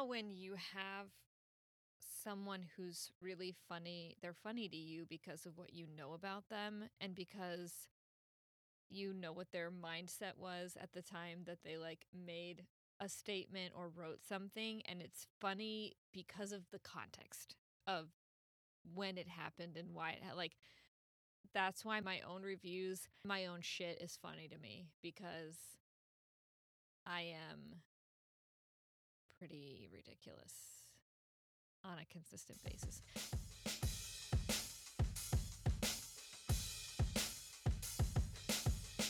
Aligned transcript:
how 0.00 0.06
when 0.06 0.30
you 0.30 0.54
have 0.74 1.08
someone 2.24 2.64
who's 2.76 3.10
really 3.20 3.54
funny, 3.68 4.16
they're 4.22 4.32
funny 4.32 4.68
to 4.68 4.76
you 4.76 5.04
because 5.08 5.44
of 5.44 5.58
what 5.58 5.74
you 5.74 5.86
know 5.96 6.14
about 6.14 6.48
them 6.48 6.84
and 7.00 7.14
because 7.14 7.88
you 8.88 9.12
know 9.12 9.32
what 9.32 9.52
their 9.52 9.70
mindset 9.70 10.38
was 10.38 10.76
at 10.80 10.92
the 10.92 11.02
time 11.02 11.40
that 11.44 11.58
they 11.64 11.76
like 11.76 12.06
made 12.14 12.64
a 12.98 13.08
statement 13.08 13.72
or 13.76 13.90
wrote 13.94 14.20
something 14.26 14.82
and 14.86 15.00
it's 15.00 15.26
funny 15.40 15.92
because 16.12 16.52
of 16.52 16.62
the 16.72 16.78
context 16.78 17.56
of 17.86 18.08
when 18.94 19.16
it 19.16 19.28
happened 19.28 19.76
and 19.76 19.94
why 19.94 20.10
it 20.10 20.22
had 20.22 20.36
like 20.36 20.56
that's 21.52 21.84
why 21.84 22.00
my 22.00 22.20
own 22.28 22.42
reviews, 22.42 23.08
my 23.24 23.46
own 23.46 23.60
shit 23.60 24.00
is 24.00 24.18
funny 24.20 24.48
to 24.48 24.58
me 24.58 24.86
because 25.02 25.56
I 27.06 27.22
am 27.22 27.82
pretty 29.40 29.88
ridiculous 29.90 30.52
on 31.82 31.96
a 31.98 32.04
consistent 32.12 32.58
basis. 32.62 33.00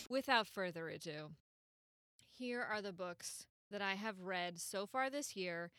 Without 0.09 0.47
further 0.47 0.89
ado, 0.89 1.31
here 2.39 2.63
are 2.63 2.81
the 2.81 2.93
books 2.93 3.47
that 3.73 3.83
I 3.83 3.95
have 3.95 4.21
read 4.21 4.61
so 4.61 4.87
far 4.87 5.11
this 5.11 5.35
year, 5.35 5.73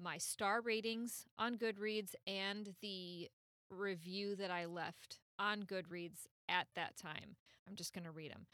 my 0.00 0.16
star 0.16 0.62
ratings 0.62 1.26
on 1.38 1.56
Goodreads, 1.58 2.14
and 2.26 2.74
the 2.80 3.28
review 3.70 4.36
that 4.36 4.50
I 4.50 4.64
left 4.64 5.18
on 5.38 5.64
Goodreads 5.64 6.26
at 6.48 6.68
that 6.76 6.96
time. 6.96 7.36
I'm 7.68 7.76
just 7.76 7.92
going 7.92 8.04
to 8.04 8.10
read 8.10 8.30
them. 8.30 8.46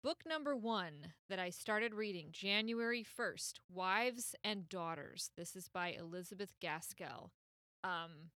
Book 0.00 0.22
number 0.24 0.54
one 0.54 1.12
that 1.28 1.40
I 1.40 1.50
started 1.50 1.92
reading 1.92 2.28
January 2.30 3.04
1st 3.04 3.54
Wives 3.68 4.36
and 4.44 4.68
Daughters. 4.68 5.32
This 5.36 5.56
is 5.56 5.68
by 5.68 5.88
Elizabeth 5.88 6.54
Gaskell. 6.60 7.32
Um, 7.82 8.30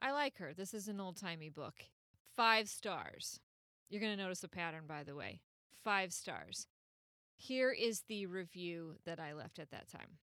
I 0.00 0.12
like 0.12 0.38
her. 0.38 0.54
This 0.54 0.72
is 0.72 0.86
an 0.86 1.00
old 1.00 1.16
timey 1.16 1.48
book. 1.48 1.74
Five 2.36 2.68
stars. 2.68 3.40
You're 3.90 4.00
going 4.00 4.16
to 4.16 4.22
notice 4.22 4.44
a 4.44 4.48
pattern, 4.48 4.84
by 4.86 5.02
the 5.02 5.16
way. 5.16 5.40
Five 5.82 6.12
stars. 6.12 6.68
Here 7.34 7.72
is 7.72 8.04
the 8.06 8.26
review 8.26 8.94
that 9.04 9.18
I 9.18 9.32
left 9.32 9.58
at 9.58 9.72
that 9.72 9.88
time. 9.88 10.18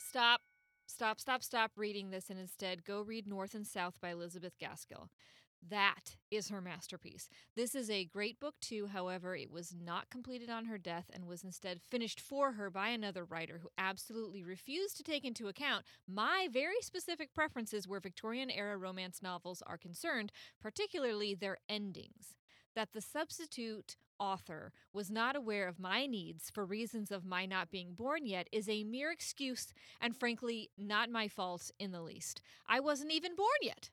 Stop, 0.00 0.40
stop, 0.88 1.20
stop, 1.20 1.44
stop 1.44 1.70
reading 1.76 2.10
this 2.10 2.28
and 2.28 2.40
instead 2.40 2.84
go 2.84 3.02
read 3.02 3.28
North 3.28 3.54
and 3.54 3.68
South 3.68 4.00
by 4.00 4.10
Elizabeth 4.10 4.58
Gaskell. 4.58 5.10
That 5.70 6.16
is 6.30 6.48
her 6.48 6.60
masterpiece. 6.60 7.28
This 7.56 7.74
is 7.74 7.88
a 7.88 8.04
great 8.04 8.38
book, 8.38 8.54
too. 8.60 8.86
However, 8.86 9.34
it 9.34 9.50
was 9.50 9.74
not 9.74 10.10
completed 10.10 10.50
on 10.50 10.66
her 10.66 10.76
death 10.76 11.10
and 11.12 11.26
was 11.26 11.42
instead 11.42 11.80
finished 11.80 12.20
for 12.20 12.52
her 12.52 12.70
by 12.70 12.88
another 12.88 13.24
writer 13.24 13.60
who 13.62 13.70
absolutely 13.78 14.42
refused 14.42 14.96
to 14.98 15.02
take 15.02 15.24
into 15.24 15.48
account 15.48 15.84
my 16.06 16.48
very 16.52 16.80
specific 16.82 17.32
preferences 17.32 17.88
where 17.88 18.00
Victorian 18.00 18.50
era 18.50 18.76
romance 18.76 19.22
novels 19.22 19.62
are 19.66 19.78
concerned, 19.78 20.32
particularly 20.60 21.34
their 21.34 21.56
endings. 21.68 22.36
That 22.74 22.92
the 22.92 23.00
substitute 23.00 23.96
author 24.18 24.72
was 24.92 25.10
not 25.10 25.34
aware 25.34 25.66
of 25.66 25.78
my 25.78 26.06
needs 26.06 26.50
for 26.50 26.66
reasons 26.66 27.10
of 27.10 27.24
my 27.24 27.46
not 27.46 27.70
being 27.70 27.94
born 27.94 28.26
yet 28.26 28.48
is 28.52 28.68
a 28.68 28.84
mere 28.84 29.10
excuse 29.10 29.72
and 30.00 30.16
frankly 30.16 30.70
not 30.76 31.10
my 31.10 31.26
fault 31.26 31.70
in 31.78 31.90
the 31.90 32.02
least. 32.02 32.40
I 32.66 32.80
wasn't 32.80 33.12
even 33.12 33.34
born 33.34 33.48
yet. 33.62 33.90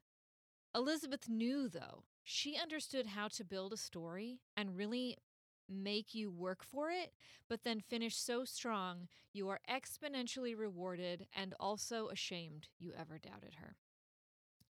Elizabeth 0.73 1.27
knew, 1.27 1.67
though, 1.67 2.03
she 2.23 2.57
understood 2.57 3.07
how 3.07 3.27
to 3.27 3.43
build 3.43 3.73
a 3.73 3.77
story 3.77 4.39
and 4.55 4.77
really 4.77 5.17
make 5.67 6.13
you 6.13 6.31
work 6.31 6.63
for 6.63 6.89
it, 6.89 7.13
but 7.49 7.63
then 7.63 7.79
finish 7.79 8.15
so 8.15 8.45
strong 8.45 9.07
you 9.33 9.49
are 9.49 9.59
exponentially 9.69 10.57
rewarded 10.57 11.27
and 11.35 11.53
also 11.59 12.07
ashamed 12.07 12.67
you 12.79 12.93
ever 12.97 13.17
doubted 13.17 13.55
her. 13.55 13.75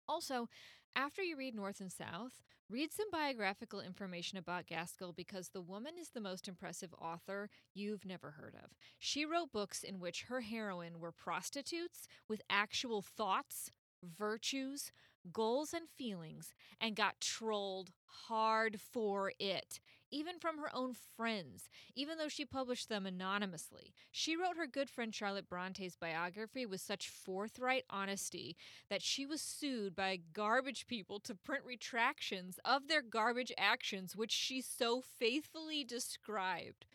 Also, 0.07 0.49
after 0.95 1.21
you 1.21 1.37
read 1.37 1.53
North 1.53 1.79
and 1.79 1.91
South, 1.91 2.41
read 2.69 2.91
some 2.91 3.07
biographical 3.11 3.79
information 3.81 4.37
about 4.37 4.65
Gaskell 4.65 5.13
because 5.13 5.49
the 5.49 5.61
woman 5.61 5.93
is 5.99 6.09
the 6.09 6.21
most 6.21 6.47
impressive 6.47 6.93
author 6.99 7.49
you've 7.73 8.05
never 8.05 8.31
heard 8.31 8.55
of. 8.55 8.71
She 8.97 9.25
wrote 9.25 9.51
books 9.51 9.83
in 9.83 9.99
which 9.99 10.23
her 10.23 10.41
heroine 10.41 10.99
were 10.99 11.11
prostitutes 11.11 12.07
with 12.27 12.41
actual 12.49 13.01
thoughts, 13.01 13.71
virtues, 14.03 14.91
goals, 15.31 15.73
and 15.73 15.87
feelings, 15.89 16.53
and 16.79 16.95
got 16.95 17.21
trolled 17.21 17.91
hard 18.27 18.79
for 18.79 19.31
it, 19.39 19.79
even 20.11 20.39
from 20.39 20.57
her 20.57 20.73
own 20.73 20.93
friends, 21.15 21.69
even 21.95 22.17
though 22.17 22.27
she 22.27 22.45
published 22.45 22.89
them 22.89 23.05
anonymously. 23.05 23.93
She 24.11 24.35
wrote 24.35 24.57
her 24.57 24.67
good 24.67 24.89
friend 24.89 25.13
Charlotte 25.13 25.49
Bronte's 25.49 25.95
biography 25.95 26.65
with 26.65 26.81
such 26.81 27.09
forthright 27.09 27.83
honesty 27.89 28.55
that 28.89 29.01
she 29.01 29.25
was 29.25 29.41
sued 29.41 29.95
by 29.95 30.19
garbage 30.33 30.87
people 30.87 31.19
to 31.21 31.35
print 31.35 31.63
retractions 31.65 32.59
of 32.63 32.87
their 32.87 33.01
garbage 33.01 33.51
actions, 33.57 34.15
which 34.15 34.31
she 34.31 34.61
so 34.61 35.01
faithfully 35.01 35.83
described. 35.83 36.85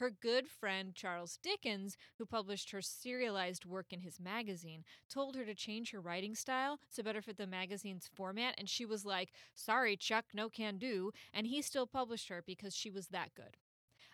Her 0.00 0.08
good 0.08 0.48
friend 0.48 0.94
Charles 0.94 1.38
Dickens, 1.42 1.98
who 2.16 2.24
published 2.24 2.70
her 2.70 2.80
serialized 2.80 3.66
work 3.66 3.92
in 3.92 4.00
his 4.00 4.18
magazine, 4.18 4.82
told 5.10 5.36
her 5.36 5.44
to 5.44 5.54
change 5.54 5.90
her 5.90 6.00
writing 6.00 6.34
style 6.34 6.80
to 6.94 7.02
better 7.02 7.20
fit 7.20 7.36
the 7.36 7.46
magazine's 7.46 8.08
format, 8.08 8.54
and 8.56 8.66
she 8.66 8.86
was 8.86 9.04
like, 9.04 9.28
Sorry, 9.54 9.98
Chuck, 9.98 10.24
no 10.32 10.48
can 10.48 10.78
do. 10.78 11.12
And 11.34 11.46
he 11.46 11.60
still 11.60 11.86
published 11.86 12.30
her 12.30 12.42
because 12.46 12.74
she 12.74 12.90
was 12.90 13.08
that 13.08 13.34
good. 13.34 13.58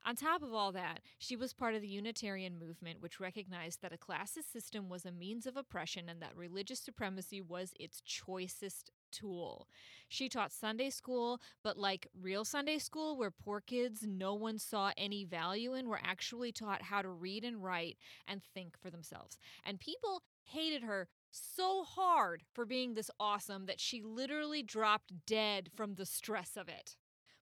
On 0.04 0.16
top 0.16 0.42
of 0.42 0.52
all 0.52 0.72
that, 0.72 1.02
she 1.18 1.36
was 1.36 1.52
part 1.52 1.76
of 1.76 1.82
the 1.82 1.88
Unitarian 1.88 2.58
movement, 2.58 3.00
which 3.00 3.20
recognized 3.20 3.80
that 3.82 3.92
a 3.92 3.96
classist 3.96 4.50
system 4.52 4.88
was 4.88 5.06
a 5.06 5.12
means 5.12 5.46
of 5.46 5.56
oppression 5.56 6.08
and 6.08 6.20
that 6.20 6.36
religious 6.36 6.80
supremacy 6.80 7.40
was 7.40 7.74
its 7.78 8.00
choicest 8.00 8.90
tool. 9.16 9.68
She 10.08 10.28
taught 10.28 10.52
Sunday 10.52 10.90
school, 10.90 11.40
but 11.62 11.76
like 11.76 12.08
real 12.20 12.44
Sunday 12.44 12.78
school, 12.78 13.16
where 13.16 13.30
poor 13.30 13.60
kids 13.60 14.04
no 14.06 14.34
one 14.34 14.58
saw 14.58 14.92
any 14.96 15.24
value 15.24 15.74
in, 15.74 15.88
were 15.88 16.00
actually 16.02 16.52
taught 16.52 16.82
how 16.82 17.02
to 17.02 17.08
read 17.08 17.44
and 17.44 17.62
write 17.62 17.96
and 18.28 18.42
think 18.42 18.76
for 18.80 18.90
themselves. 18.90 19.38
And 19.64 19.80
people 19.80 20.22
hated 20.44 20.82
her 20.82 21.08
so 21.30 21.84
hard 21.84 22.42
for 22.52 22.64
being 22.64 22.94
this 22.94 23.10
awesome 23.18 23.66
that 23.66 23.80
she 23.80 24.02
literally 24.02 24.62
dropped 24.62 25.26
dead 25.26 25.70
from 25.74 25.94
the 25.94 26.06
stress 26.06 26.56
of 26.56 26.68
it. 26.68 26.96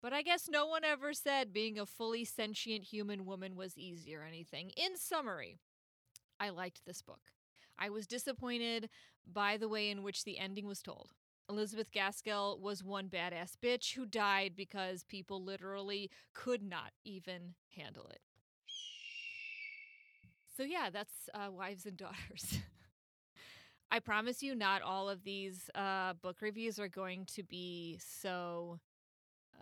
But 0.02 0.12
I 0.12 0.22
guess 0.22 0.48
no 0.48 0.66
one 0.66 0.84
ever 0.84 1.12
said 1.12 1.52
being 1.52 1.78
a 1.78 1.86
fully 1.86 2.24
sentient 2.24 2.84
human 2.84 3.26
woman 3.26 3.56
was 3.56 3.76
easy 3.76 4.14
or 4.14 4.22
anything. 4.22 4.70
In 4.76 4.96
summary, 4.96 5.58
I 6.38 6.50
liked 6.50 6.84
this 6.86 7.02
book. 7.02 7.32
I 7.78 7.90
was 7.90 8.06
disappointed 8.06 8.88
by 9.30 9.56
the 9.56 9.68
way 9.68 9.90
in 9.90 10.02
which 10.02 10.24
the 10.24 10.38
ending 10.38 10.66
was 10.66 10.80
told. 10.80 11.10
Elizabeth 11.50 11.90
Gaskell 11.90 12.60
was 12.60 12.84
one 12.84 13.08
badass 13.08 13.52
bitch 13.62 13.94
who 13.94 14.06
died 14.06 14.52
because 14.56 15.02
people 15.02 15.42
literally 15.42 16.08
could 16.32 16.62
not 16.62 16.92
even 17.04 17.54
handle 17.76 18.06
it. 18.06 18.20
So, 20.56 20.62
yeah, 20.62 20.90
that's 20.92 21.28
uh, 21.34 21.50
Wives 21.50 21.86
and 21.86 21.96
Daughters. 21.96 22.58
I 23.90 23.98
promise 23.98 24.42
you, 24.42 24.54
not 24.54 24.82
all 24.82 25.08
of 25.08 25.24
these 25.24 25.68
uh, 25.74 26.12
book 26.22 26.36
reviews 26.40 26.78
are 26.78 26.88
going 26.88 27.24
to 27.34 27.42
be 27.42 27.98
so 28.00 28.78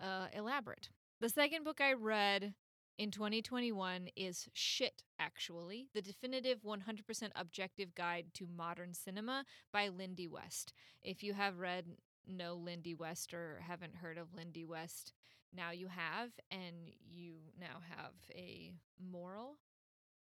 uh, 0.03 0.27
elaborate. 0.35 0.91
The 1.21 1.31
second 1.31 1.65
book 1.65 1.81
I 1.81 1.95
read 1.95 2.53
in 2.99 3.13
2021 3.13 4.09
is 4.17 4.49
Shit, 4.53 5.05
actually, 5.21 5.89
the 5.95 6.03
definitive 6.03 6.63
100% 6.63 7.31
objective 7.37 7.95
guide 7.95 8.27
to 8.35 8.47
modern 8.57 8.93
cinema 8.93 9.45
by 9.73 9.89
Lindy 9.89 10.27
West. 10.27 10.75
If 11.03 11.23
you 11.23 11.33
have 11.33 11.61
read 11.61 11.87
know 12.27 12.55
Lindy 12.55 12.95
West 12.95 13.33
or 13.33 13.61
haven't 13.67 13.95
heard 13.95 14.19
of 14.19 14.35
Lindy 14.35 14.65
West, 14.65 15.13
now 15.55 15.71
you 15.71 15.87
have, 15.87 16.31
and 16.51 16.93
you 17.09 17.35
now 17.59 17.81
have 17.97 18.15
a 18.35 18.73
moral 19.01 19.59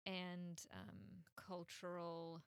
and 0.07 0.61
um, 0.73 0.97
cultural 1.37 2.41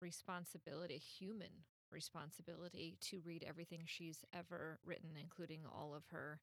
responsibility, 0.00 0.98
human 0.98 1.64
responsibility 1.90 2.96
to 3.00 3.20
read 3.24 3.44
everything 3.46 3.82
she's 3.86 4.24
ever 4.32 4.78
written, 4.84 5.10
including 5.20 5.60
all 5.66 5.94
of 5.94 6.04
her 6.10 6.38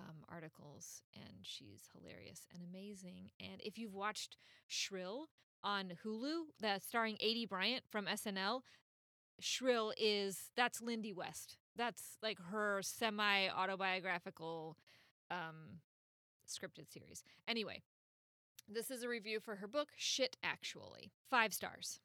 um, 0.00 0.16
articles, 0.28 1.02
and 1.14 1.38
she's 1.42 1.88
hilarious 1.94 2.46
and 2.52 2.62
amazing. 2.62 3.30
And 3.40 3.60
if 3.60 3.78
you've 3.78 3.94
watched 3.94 4.36
Shrill 4.66 5.28
on 5.62 5.92
Hulu, 6.04 6.44
that 6.60 6.82
starring 6.82 7.16
Aidy 7.16 7.48
Bryant 7.48 7.84
from 7.90 8.06
SNL, 8.06 8.62
Shrill 9.40 9.92
is 9.98 10.50
that's 10.56 10.80
Lindy 10.80 11.12
West. 11.12 11.56
That's 11.76 12.18
like 12.22 12.38
her 12.50 12.80
semi 12.82 13.48
autobiographical 13.48 14.76
um, 15.30 15.80
scripted 16.48 16.90
series. 16.92 17.22
Anyway, 17.48 17.82
this 18.68 18.90
is 18.90 19.02
a 19.02 19.08
review 19.08 19.40
for 19.40 19.56
her 19.56 19.68
book, 19.68 19.88
Shit 19.96 20.36
Actually. 20.42 21.10
Five 21.28 21.52
stars. 21.52 22.00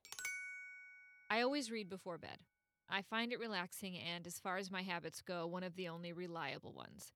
I 1.30 1.42
always 1.42 1.72
read 1.72 1.90
before 1.90 2.18
bed. 2.18 2.38
I 2.90 3.02
find 3.02 3.34
it 3.34 3.40
relaxing 3.40 3.98
and, 3.98 4.28
as 4.28 4.40
far 4.40 4.58
as 4.58 4.70
my 4.70 4.84
habits 4.84 5.22
go, 5.22 5.48
one 5.48 5.64
of 5.64 5.76
the 5.76 5.88
only 5.88 6.14
reliable 6.14 6.72
ones. 6.74 7.12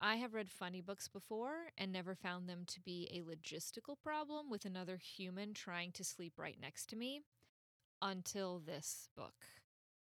I 0.00 0.16
have 0.16 0.34
read 0.34 0.50
funny 0.50 0.80
books 0.80 1.08
before 1.08 1.70
and 1.76 1.90
never 1.92 2.14
found 2.14 2.48
them 2.48 2.64
to 2.66 2.80
be 2.80 3.08
a 3.12 3.22
logistical 3.22 3.96
problem 4.00 4.48
with 4.50 4.64
another 4.64 4.96
human 4.96 5.54
trying 5.54 5.92
to 5.92 6.04
sleep 6.04 6.34
right 6.36 6.58
next 6.60 6.86
to 6.90 6.96
me. 6.96 7.22
until 8.02 8.60
this 8.60 9.08
book. 9.16 9.46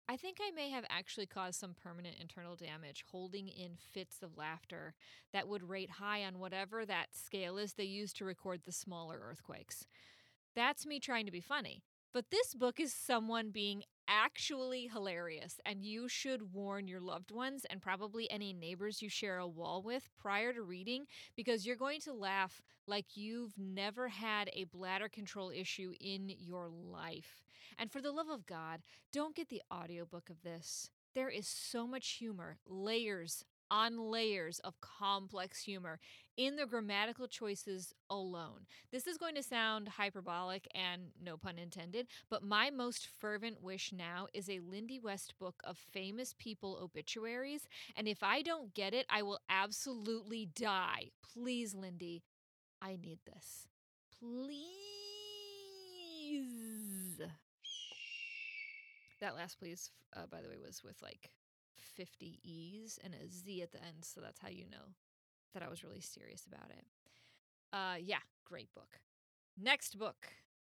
I 0.09 0.17
think 0.17 0.39
I 0.41 0.51
may 0.51 0.71
have 0.71 0.85
actually 0.91 1.27
caused 1.27 1.59
some 1.61 1.75
permanent 1.75 2.17
internal 2.21 2.57
damage 2.57 3.05
holding 3.11 3.49
in 3.49 3.77
fits 3.77 4.23
of 4.23 4.37
laughter 4.37 4.95
that 5.33 5.49
would 5.49 5.69
rate 5.69 5.91
high 5.91 6.25
on 6.25 6.39
whatever 6.39 6.85
that 6.87 7.15
scale 7.15 7.59
is 7.59 7.75
they 7.75 7.85
use 7.85 8.13
to 8.15 8.25
record 8.25 8.63
the 8.65 8.73
smaller 8.73 9.21
earthquakes. 9.23 9.87
That's 10.55 10.87
me 10.87 11.01
trying 11.01 11.27
to 11.27 11.33
be 11.33 11.41
funny. 11.41 11.83
But 12.13 12.31
this 12.31 12.55
book 12.55 12.79
is 12.79 12.93
someone 12.95 13.51
being 13.51 13.85
actually 14.09 14.89
hilarious, 14.93 15.61
and 15.65 15.85
you 15.85 16.09
should 16.09 16.53
warn 16.53 16.89
your 16.89 17.01
loved 17.01 17.31
ones 17.31 17.65
and 17.71 17.81
probably 17.81 18.31
any 18.31 18.53
neighbors 18.53 19.03
you 19.03 19.09
share 19.09 19.39
a 19.39 19.47
wall 19.47 19.83
with 19.83 20.09
prior 20.19 20.53
to 20.53 20.63
reading 20.63 21.07
because 21.37 21.67
you're 21.67 21.77
going 21.77 22.01
to 22.01 22.13
laugh 22.13 22.63
like 22.87 23.17
you've 23.17 23.55
never 23.59 24.09
had 24.09 24.51
a 24.53 24.65
bladder 24.65 25.09
control 25.09 25.51
issue 25.55 25.93
in 26.01 26.33
your 26.39 26.69
life. 26.69 27.45
And 27.79 27.91
for 27.91 28.01
the 28.01 28.13
love 28.13 28.29
of 28.29 28.47
God, 28.47 28.81
don't 29.13 29.37
get 29.37 29.49
the 29.49 29.63
audiobook 29.73 30.31
of 30.31 30.43
this. 30.43 30.91
There 31.15 31.29
is 31.29 31.47
so 31.47 31.87
much 31.87 32.09
humor, 32.13 32.59
layers 32.67 33.45
on 33.73 34.11
layers 34.11 34.59
of 34.59 34.79
complex 34.83 35.65
humor 35.65 35.99
in 36.37 36.57
the 36.57 36.67
grammatical 36.67 37.27
choices 37.27 37.95
alone. 38.11 38.67
This 38.91 39.07
is 39.07 39.17
going 39.17 39.35
to 39.35 39.43
sound 39.43 39.89
hyperbolic 39.89 40.69
and 40.75 41.05
no 41.25 41.39
pun 41.39 41.59
intended, 41.59 42.07
but 42.29 42.45
my 42.45 42.69
most 42.69 43.09
fervent 43.19 43.63
wish 43.63 43.91
now 43.91 44.27
is 44.35 44.51
a 44.51 44.61
Lindy 44.61 45.01
West 45.01 45.33
book 45.39 45.63
of 45.65 45.79
famous 45.79 46.35
people 46.39 46.79
obituaries. 46.83 47.67
And 47.97 48.07
if 48.07 48.23
I 48.23 48.43
don't 48.43 48.75
get 48.75 48.93
it, 48.93 49.07
I 49.09 49.23
will 49.23 49.41
absolutely 49.49 50.51
die. 50.55 51.13
Please, 51.33 51.75
Lindy, 51.75 52.23
I 52.83 52.99
need 53.03 53.21
this. 53.25 53.69
Please. 54.21 54.53
That 59.21 59.35
last 59.35 59.59
please, 59.59 59.91
uh, 60.15 60.27
by 60.31 60.43
the 60.43 60.49
way, 60.51 60.57
was 60.63 60.85
with 60.85 61.01
like 61.01 61.31
50 61.95 62.41
E's 62.43 62.99
and 63.03 63.15
a 63.15 63.29
Z 63.29 63.63
at 63.63 63.73
the 63.73 63.79
end. 63.79 64.05
So 64.05 64.21
that's 64.21 64.41
how 64.41 64.49
you 64.49 64.65
know 64.71 64.95
that 65.55 65.63
I 65.63 65.69
was 65.69 65.85
really 65.85 66.01
serious 66.01 66.47
about 66.47 66.71
it. 66.71 66.85
Uh, 67.73 67.97
yeah, 68.01 68.19
great 68.45 68.73
book. 68.75 69.01
Next 69.61 69.99
book 69.99 70.29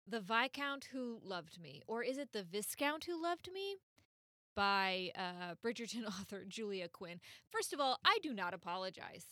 The 0.08 0.20
Viscount 0.20 0.86
Who 0.92 1.20
Loved 1.24 1.60
Me, 1.62 1.82
or 1.88 2.04
is 2.04 2.18
it 2.18 2.34
The 2.34 2.44
Viscount 2.44 3.06
Who 3.06 3.22
Loved 3.22 3.50
Me? 3.54 3.78
By 4.56 5.12
uh, 5.16 5.56
Bridgerton 5.64 6.06
author 6.08 6.44
Julia 6.48 6.88
Quinn. 6.90 7.20
First 7.50 7.74
of 7.74 7.80
all, 7.80 8.00
I 8.04 8.18
do 8.22 8.34
not 8.34 8.54
apologize. 8.54 9.26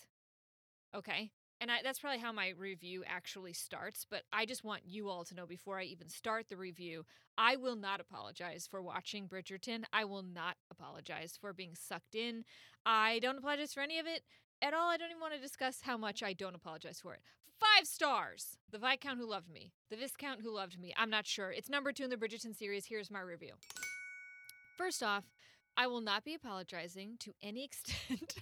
Okay. 0.95 1.31
And 1.61 1.69
I, 1.69 1.79
that's 1.83 1.99
probably 1.99 2.19
how 2.19 2.31
my 2.31 2.53
review 2.57 3.03
actually 3.05 3.51
starts, 3.51 4.05
but 4.09 4.23
I 4.31 4.45
just 4.45 4.63
want 4.63 4.83
you 4.85 5.09
all 5.09 5.25
to 5.25 5.35
know 5.35 5.45
before 5.45 5.77
I 5.77 5.83
even 5.83 6.07
start 6.07 6.47
the 6.47 6.55
review, 6.55 7.05
I 7.37 7.57
will 7.57 7.75
not 7.75 7.99
apologize 7.99 8.65
for 8.69 8.81
watching 8.81 9.27
Bridgerton. 9.27 9.83
I 9.91 10.05
will 10.05 10.23
not 10.23 10.55
apologize 10.71 11.37
for 11.39 11.51
being 11.51 11.75
sucked 11.75 12.15
in. 12.15 12.45
I 12.85 13.19
don't 13.19 13.37
apologize 13.37 13.73
for 13.73 13.81
any 13.81 13.99
of 13.99 14.05
it 14.07 14.23
at 14.61 14.73
all. 14.73 14.89
I 14.89 14.95
don't 14.95 15.09
even 15.09 15.19
want 15.19 15.33
to 15.33 15.41
discuss 15.41 15.81
how 15.81 15.97
much 15.97 16.23
I 16.23 16.31
don't 16.31 16.55
apologize 16.55 17.01
for 17.01 17.13
it. 17.13 17.19
Five 17.59 17.87
stars. 17.87 18.57
The 18.71 18.79
Viscount 18.79 19.19
Who 19.19 19.29
Loved 19.29 19.49
Me. 19.49 19.73
The 19.89 19.97
Viscount 19.97 20.41
Who 20.41 20.55
Loved 20.55 20.79
Me. 20.79 20.93
I'm 20.95 21.09
not 21.09 21.27
sure. 21.27 21.51
It's 21.51 21.69
number 21.69 21.91
two 21.91 22.05
in 22.05 22.09
the 22.09 22.15
Bridgerton 22.15 22.55
series. 22.55 22.85
Here's 22.85 23.11
my 23.11 23.19
review. 23.19 23.55
First 24.77 25.03
off, 25.03 25.25
I 25.75 25.87
will 25.87 25.99
not 25.99 26.23
be 26.23 26.33
apologizing 26.33 27.17
to 27.19 27.33
any 27.43 27.65
extent. 27.65 28.35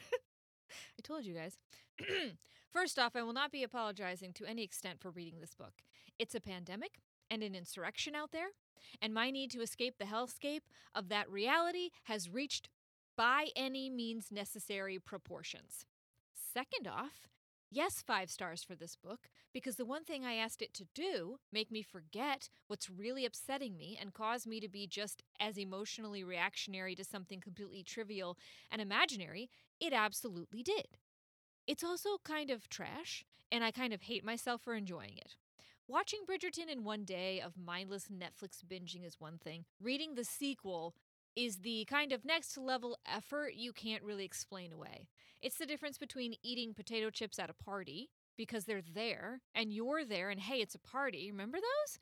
I 0.70 1.02
told 1.02 1.26
you 1.26 1.34
guys. 1.34 1.58
First 2.78 3.00
off, 3.00 3.16
I 3.16 3.24
will 3.24 3.34
not 3.34 3.52
be 3.52 3.64
apologizing 3.64 4.34
to 4.34 4.46
any 4.46 4.64
extent 4.64 5.02
for 5.02 5.10
reading 5.10 5.40
this 5.40 5.56
book. 5.56 5.74
It's 6.20 6.36
a 6.36 6.40
pandemic 6.40 7.00
and 7.28 7.42
an 7.42 7.56
insurrection 7.56 8.14
out 8.14 8.32
there, 8.32 8.50
and 9.02 9.16
my 9.16 9.32
need 9.32 9.50
to 9.52 9.62
escape 9.62 9.96
the 9.98 10.06
hellscape 10.06 10.62
of 10.94 11.10
that 11.10 11.28
reality 11.28 11.90
has 12.04 12.30
reached 12.30 12.70
by 13.18 13.48
any 13.56 13.90
means 13.90 14.28
necessary 14.32 15.00
proportions. 15.00 15.88
Second 16.54 16.88
off, 16.88 17.28
yes, 17.72 18.04
five 18.06 18.30
stars 18.30 18.64
for 18.64 18.76
this 18.76 18.96
book, 18.96 19.22
because 19.52 19.78
the 19.78 19.84
one 19.84 20.04
thing 20.04 20.24
I 20.24 20.36
asked 20.36 20.62
it 20.62 20.76
to 20.76 20.86
do, 20.94 21.40
make 21.52 21.72
me 21.72 21.82
forget 21.82 22.48
what's 22.68 22.92
really 22.92 23.26
upsetting 23.26 23.76
me 23.76 23.98
and 24.00 24.14
cause 24.14 24.46
me 24.46 24.60
to 24.60 24.70
be 24.70 24.86
just 24.86 25.24
as 25.40 25.58
emotionally 25.58 26.24
reactionary 26.24 26.94
to 26.94 27.04
something 27.04 27.42
completely 27.42 27.82
trivial 27.82 28.38
and 28.70 28.84
imaginary, 28.84 29.50
it 29.80 29.94
absolutely 29.94 30.62
did. 30.62 30.90
It's 31.68 31.84
also 31.84 32.18
kind 32.24 32.50
of 32.50 32.70
trash, 32.70 33.26
and 33.52 33.62
I 33.62 33.72
kind 33.72 33.94
of 33.94 34.04
hate 34.04 34.24
myself 34.24 34.62
for 34.62 34.74
enjoying 34.74 35.18
it. 35.18 35.36
Watching 35.86 36.22
Bridgerton 36.26 36.72
in 36.72 36.86
one 36.86 37.04
day 37.04 37.42
of 37.42 37.58
mindless 37.58 38.08
Netflix 38.08 38.64
binging 38.66 39.06
is 39.06 39.20
one 39.20 39.38
thing. 39.38 39.66
Reading 39.82 40.16
the 40.16 40.24
sequel 40.24 40.96
is 41.36 41.58
the 41.58 41.86
kind 41.86 42.14
of 42.14 42.26
next 42.26 42.58
level 42.58 42.98
effort 43.06 43.54
you 43.54 43.74
can't 43.74 44.04
really 44.04 44.26
explain 44.26 44.72
away. 44.72 45.08
It's 45.42 45.58
the 45.58 45.66
difference 45.66 45.98
between 45.98 46.36
eating 46.42 46.74
potato 46.74 47.10
chips 47.10 47.38
at 47.38 47.50
a 47.50 47.54
party 47.54 48.10
because 48.38 48.66
they're 48.66 48.82
there 48.82 49.42
and 49.54 49.72
you're 49.74 50.06
there 50.06 50.30
and 50.30 50.40
hey, 50.40 50.62
it's 50.62 50.76
a 50.76 50.80
party. 50.80 51.30
Remember 51.32 51.58
those? 51.58 52.00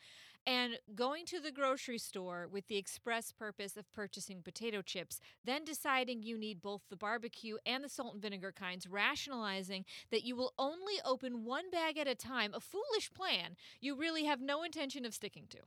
And 0.47 0.77
going 0.93 1.25
to 1.27 1.39
the 1.39 1.51
grocery 1.51 1.97
store 1.97 2.47
with 2.51 2.67
the 2.67 2.77
express 2.77 3.31
purpose 3.31 3.75
of 3.75 3.91
purchasing 3.91 4.43
potato 4.43 4.83
chips, 4.83 5.19
then 5.43 5.65
deciding 5.65 6.21
you 6.21 6.37
need 6.37 6.61
both 6.61 6.83
the 6.89 6.95
barbecue 6.95 7.57
and 7.65 7.83
the 7.83 7.89
salt 7.89 8.13
and 8.13 8.21
vinegar 8.21 8.51
kinds, 8.51 8.87
rationalizing 8.87 9.85
that 10.11 10.23
you 10.23 10.35
will 10.35 10.53
only 10.59 10.95
open 11.03 11.45
one 11.45 11.71
bag 11.71 11.97
at 11.97 12.07
a 12.07 12.13
time, 12.13 12.53
a 12.53 12.59
foolish 12.59 13.11
plan 13.11 13.55
you 13.81 13.95
really 13.95 14.25
have 14.25 14.39
no 14.39 14.63
intention 14.63 15.03
of 15.03 15.15
sticking 15.15 15.45
to. 15.49 15.59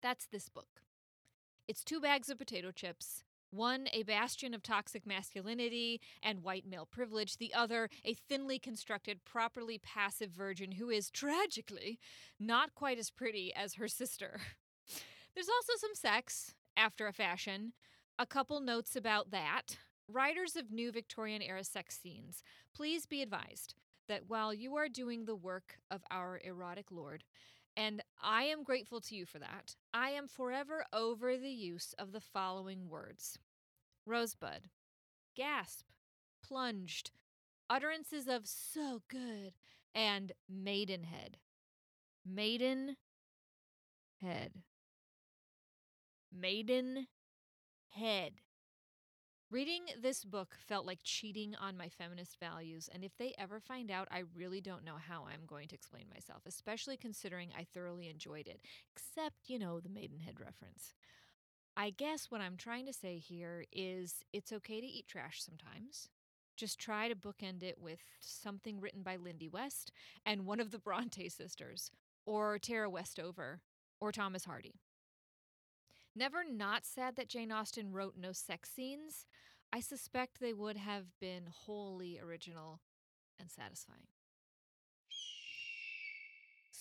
That's 0.00 0.26
this 0.26 0.48
book. 0.48 0.82
It's 1.66 1.82
two 1.82 2.00
bags 2.00 2.28
of 2.28 2.38
potato 2.38 2.70
chips, 2.70 3.24
one 3.54 3.88
a 3.92 4.02
bastion 4.02 4.54
of 4.54 4.62
toxic 4.62 5.06
masculinity 5.06 6.00
and 6.22 6.42
white 6.42 6.66
male 6.66 6.86
privilege, 6.90 7.36
the 7.36 7.54
other 7.54 7.88
a 8.04 8.14
thinly 8.14 8.58
constructed, 8.58 9.24
properly 9.24 9.78
passive 9.78 10.30
virgin 10.30 10.72
who 10.72 10.90
is 10.90 11.10
tragically 11.10 11.98
not 12.38 12.74
quite 12.74 12.98
as 12.98 13.10
pretty 13.10 13.54
as 13.54 13.74
her 13.74 13.88
sister. 13.88 14.40
There's 15.34 15.48
also 15.48 15.72
some 15.78 15.94
sex, 15.94 16.54
after 16.76 17.06
a 17.06 17.12
fashion. 17.12 17.72
A 18.18 18.26
couple 18.26 18.60
notes 18.60 18.96
about 18.96 19.30
that. 19.30 19.78
Writers 20.08 20.56
of 20.56 20.70
new 20.70 20.92
Victorian 20.92 21.42
era 21.42 21.64
sex 21.64 21.98
scenes, 22.00 22.42
please 22.74 23.06
be 23.06 23.22
advised 23.22 23.74
that 24.06 24.28
while 24.28 24.52
you 24.52 24.76
are 24.76 24.88
doing 24.88 25.24
the 25.24 25.34
work 25.34 25.78
of 25.90 26.02
our 26.10 26.40
erotic 26.44 26.90
lord, 26.90 27.24
and 27.76 28.02
I 28.22 28.44
am 28.44 28.62
grateful 28.62 29.00
to 29.00 29.16
you 29.16 29.24
for 29.24 29.38
that. 29.38 29.74
I 29.92 30.10
am 30.10 30.28
forever 30.28 30.84
over 30.92 31.36
the 31.36 31.50
use 31.50 31.94
of 31.98 32.12
the 32.12 32.20
following 32.20 32.88
words 32.88 33.38
Rosebud, 34.06 34.68
gasp, 35.34 35.86
plunged, 36.42 37.10
utterances 37.70 38.28
of 38.28 38.46
so 38.46 39.02
good, 39.08 39.54
and 39.94 40.32
maidenhead. 40.48 41.38
Maiden 42.26 42.96
head. 44.20 44.62
Maiden 46.32 47.06
head. 47.90 48.34
Reading 49.50 49.84
this 50.00 50.24
book 50.24 50.56
felt 50.66 50.84
like 50.84 50.98
cheating 51.04 51.54
on 51.54 51.76
my 51.76 51.88
feminist 51.88 52.40
values, 52.40 52.88
and 52.92 53.04
if 53.04 53.16
they 53.18 53.34
ever 53.38 53.60
find 53.60 53.90
out, 53.90 54.08
I 54.10 54.24
really 54.34 54.60
don't 54.60 54.84
know 54.84 54.96
how 54.96 55.26
I'm 55.26 55.46
going 55.46 55.68
to 55.68 55.76
explain 55.76 56.06
myself, 56.12 56.42
especially 56.44 56.96
considering 56.96 57.50
I 57.56 57.64
thoroughly 57.72 58.08
enjoyed 58.08 58.48
it, 58.48 58.60
except, 58.96 59.48
you 59.48 59.58
know, 59.58 59.78
the 59.78 59.90
Maidenhead 59.90 60.40
reference. 60.40 60.94
I 61.76 61.90
guess 61.90 62.30
what 62.30 62.40
I'm 62.40 62.56
trying 62.56 62.86
to 62.86 62.92
say 62.92 63.18
here 63.18 63.64
is 63.72 64.22
it's 64.32 64.52
okay 64.52 64.80
to 64.80 64.86
eat 64.86 65.08
trash 65.08 65.42
sometimes. 65.42 66.08
Just 66.56 66.78
try 66.78 67.08
to 67.08 67.16
bookend 67.16 67.64
it 67.64 67.80
with 67.80 68.00
something 68.20 68.80
written 68.80 69.02
by 69.02 69.16
Lindy 69.16 69.48
West 69.48 69.90
and 70.24 70.46
one 70.46 70.60
of 70.60 70.70
the 70.70 70.78
Bronte 70.84 71.28
sisters, 71.28 71.90
or 72.26 72.58
Tara 72.58 72.88
Westover, 72.88 73.60
or 74.00 74.12
Thomas 74.12 74.44
Hardy. 74.44 74.76
Never 76.14 76.44
not 76.48 76.86
sad 76.86 77.16
that 77.16 77.28
Jane 77.28 77.50
Austen 77.50 77.92
wrote 77.92 78.14
no 78.16 78.30
sex 78.30 78.70
scenes. 78.70 79.26
I 79.72 79.80
suspect 79.80 80.38
they 80.38 80.52
would 80.52 80.76
have 80.76 81.06
been 81.20 81.48
wholly 81.50 82.20
original 82.20 82.80
and 83.40 83.50
satisfying. 83.50 84.06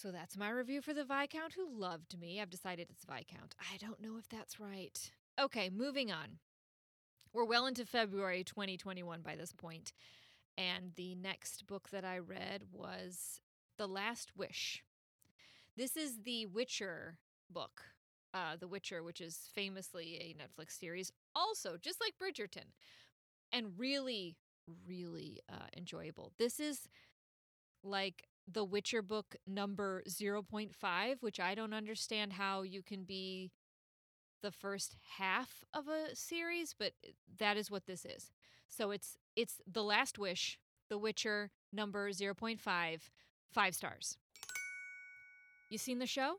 So 0.03 0.11
that's 0.11 0.35
my 0.35 0.49
review 0.49 0.81
for 0.81 0.93
the 0.93 1.05
Viscount 1.05 1.53
Who 1.55 1.79
Loved 1.79 2.19
Me. 2.19 2.41
I've 2.41 2.49
decided 2.49 2.89
it's 2.89 3.05
Viscount. 3.05 3.55
I 3.73 3.77
don't 3.77 4.01
know 4.01 4.17
if 4.17 4.27
that's 4.27 4.59
right. 4.59 4.99
Okay, 5.39 5.69
moving 5.69 6.11
on. 6.11 6.39
We're 7.31 7.45
well 7.45 7.67
into 7.67 7.85
February 7.85 8.43
2021 8.43 9.21
by 9.21 9.37
this 9.37 9.53
point, 9.53 9.93
and 10.57 10.91
the 10.97 11.15
next 11.15 11.67
book 11.67 11.87
that 11.91 12.03
I 12.03 12.17
read 12.17 12.63
was 12.69 13.39
The 13.77 13.87
Last 13.87 14.35
Wish. 14.35 14.83
This 15.77 15.95
is 15.95 16.23
the 16.25 16.47
Witcher 16.47 17.19
book 17.49 17.83
uh, 18.33 18.57
The 18.59 18.67
Witcher, 18.67 19.03
which 19.03 19.21
is 19.21 19.47
famously 19.55 20.17
a 20.17 20.35
Netflix 20.35 20.77
series, 20.77 21.13
also 21.33 21.77
just 21.81 22.01
like 22.01 22.15
Bridgerton, 22.21 22.73
and 23.53 23.71
really, 23.77 24.35
really 24.85 25.39
uh, 25.49 25.67
enjoyable. 25.77 26.33
This 26.37 26.59
is 26.59 26.89
like 27.85 28.27
the 28.51 28.63
Witcher 28.63 29.01
book 29.01 29.35
number 29.47 30.03
0.5, 30.07 31.21
which 31.21 31.39
I 31.39 31.55
don't 31.55 31.73
understand 31.73 32.33
how 32.33 32.61
you 32.61 32.81
can 32.81 33.03
be 33.03 33.51
the 34.41 34.51
first 34.51 34.97
half 35.17 35.63
of 35.73 35.87
a 35.87 36.15
series, 36.15 36.75
but 36.77 36.93
that 37.39 37.57
is 37.57 37.71
what 37.71 37.85
this 37.85 38.05
is. 38.05 38.31
So 38.67 38.91
it's 38.91 39.17
it's 39.35 39.61
The 39.71 39.83
Last 39.83 40.19
Wish, 40.19 40.59
The 40.89 40.97
Witcher, 40.97 41.51
number 41.71 42.11
0.5, 42.11 42.59
5 43.51 43.75
stars. 43.75 44.17
You 45.69 45.77
seen 45.77 45.99
the 45.99 46.05
show? 46.05 46.35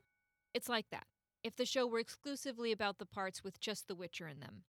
It's 0.53 0.69
like 0.69 0.89
that. 0.91 1.07
If 1.43 1.55
the 1.55 1.65
show 1.65 1.85
were 1.85 1.99
exclusively 1.99 2.71
about 2.71 2.97
the 2.99 3.05
parts 3.05 3.43
with 3.43 3.59
just 3.59 3.87
The 3.87 3.95
Witcher 3.95 4.27
in 4.27 4.39
them, 4.39 4.63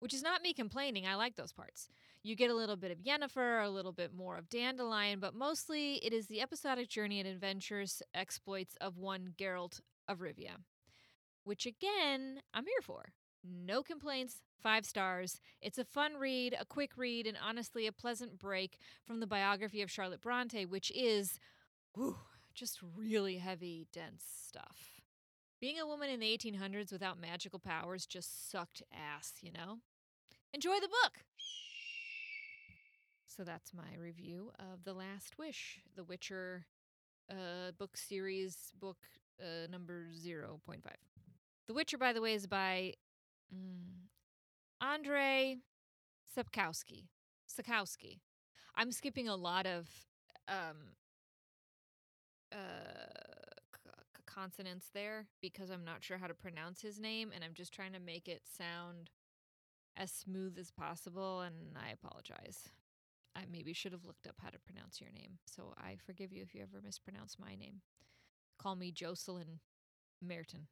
which 0.00 0.12
is 0.12 0.22
not 0.22 0.42
me 0.42 0.52
complaining, 0.52 1.06
I 1.06 1.14
like 1.14 1.36
those 1.36 1.52
parts. 1.52 1.88
You 2.22 2.36
get 2.36 2.50
a 2.50 2.54
little 2.54 2.76
bit 2.76 2.90
of 2.90 2.98
Yennefer, 2.98 3.64
a 3.64 3.70
little 3.70 3.92
bit 3.92 4.12
more 4.12 4.36
of 4.36 4.50
Dandelion, 4.50 5.20
but 5.20 5.34
mostly 5.34 5.94
it 6.04 6.12
is 6.12 6.26
the 6.26 6.42
episodic 6.42 6.88
journey 6.88 7.20
and 7.20 7.28
adventures 7.28 8.02
exploits 8.14 8.76
of 8.80 8.98
one 8.98 9.34
Geralt 9.38 9.80
of 10.08 10.18
Rivia, 10.18 10.56
which 11.44 11.64
again, 11.64 12.40
I'm 12.52 12.66
here 12.66 12.82
for. 12.82 13.12
No 13.42 13.82
complaints, 13.82 14.42
five 14.62 14.84
stars. 14.84 15.40
It's 15.62 15.78
a 15.78 15.84
fun 15.84 16.16
read, 16.18 16.54
a 16.58 16.66
quick 16.66 16.96
read, 16.96 17.26
and 17.26 17.38
honestly 17.42 17.86
a 17.86 17.92
pleasant 17.92 18.38
break 18.38 18.76
from 19.06 19.20
the 19.20 19.26
biography 19.26 19.80
of 19.80 19.90
Charlotte 19.90 20.20
Bronte, 20.20 20.66
which 20.66 20.90
is 20.94 21.38
whew, 21.94 22.16
just 22.54 22.80
really 22.96 23.38
heavy, 23.38 23.86
dense 23.92 24.24
stuff. 24.46 25.00
Being 25.60 25.78
a 25.78 25.86
woman 25.86 26.10
in 26.10 26.20
the 26.20 26.38
1800s 26.38 26.92
without 26.92 27.20
magical 27.20 27.58
powers 27.58 28.06
just 28.06 28.50
sucked 28.50 28.82
ass, 28.92 29.34
you 29.40 29.52
know? 29.52 29.78
Enjoy 30.52 30.80
the 30.80 30.88
book! 30.88 31.12
So 33.24 33.44
that's 33.44 33.72
my 33.72 33.96
review 33.98 34.50
of 34.58 34.84
The 34.84 34.92
Last 34.92 35.38
Wish, 35.38 35.80
The 35.94 36.02
Witcher 36.02 36.66
uh, 37.30 37.70
book 37.78 37.96
series, 37.96 38.72
book 38.80 38.98
uh, 39.40 39.68
number 39.70 40.06
0.5. 40.12 40.80
The 41.68 41.74
Witcher, 41.74 41.98
by 41.98 42.12
the 42.12 42.20
way, 42.20 42.34
is 42.34 42.48
by 42.48 42.94
mm, 43.54 44.08
Andrei 44.80 45.58
Sapkowski. 46.36 47.06
Sapkowski. 47.48 48.18
I'm 48.74 48.90
skipping 48.90 49.28
a 49.28 49.36
lot 49.36 49.66
of 49.66 49.88
um, 50.48 50.96
uh, 52.52 52.56
c- 53.72 54.22
consonants 54.26 54.88
there 54.92 55.28
because 55.40 55.70
I'm 55.70 55.84
not 55.84 56.02
sure 56.02 56.18
how 56.18 56.26
to 56.26 56.34
pronounce 56.34 56.82
his 56.82 56.98
name, 56.98 57.30
and 57.32 57.44
I'm 57.44 57.54
just 57.54 57.72
trying 57.72 57.92
to 57.92 58.00
make 58.00 58.26
it 58.26 58.42
sound 58.58 59.10
as 59.96 60.10
smooth 60.10 60.58
as 60.58 60.70
possible, 60.70 61.40
and 61.40 61.76
I 61.76 61.90
apologize. 61.90 62.68
I 63.36 63.42
maybe 63.50 63.72
should 63.72 63.92
have 63.92 64.04
looked 64.04 64.26
up 64.26 64.36
how 64.42 64.50
to 64.50 64.58
pronounce 64.58 65.00
your 65.00 65.10
name, 65.10 65.38
so 65.46 65.74
I 65.78 65.96
forgive 66.04 66.32
you 66.32 66.42
if 66.42 66.54
you 66.54 66.62
ever 66.62 66.82
mispronounce 66.84 67.36
my 67.38 67.54
name. 67.54 67.82
Call 68.58 68.76
me 68.76 68.90
Jocelyn 68.92 69.60
Merton. 70.22 70.66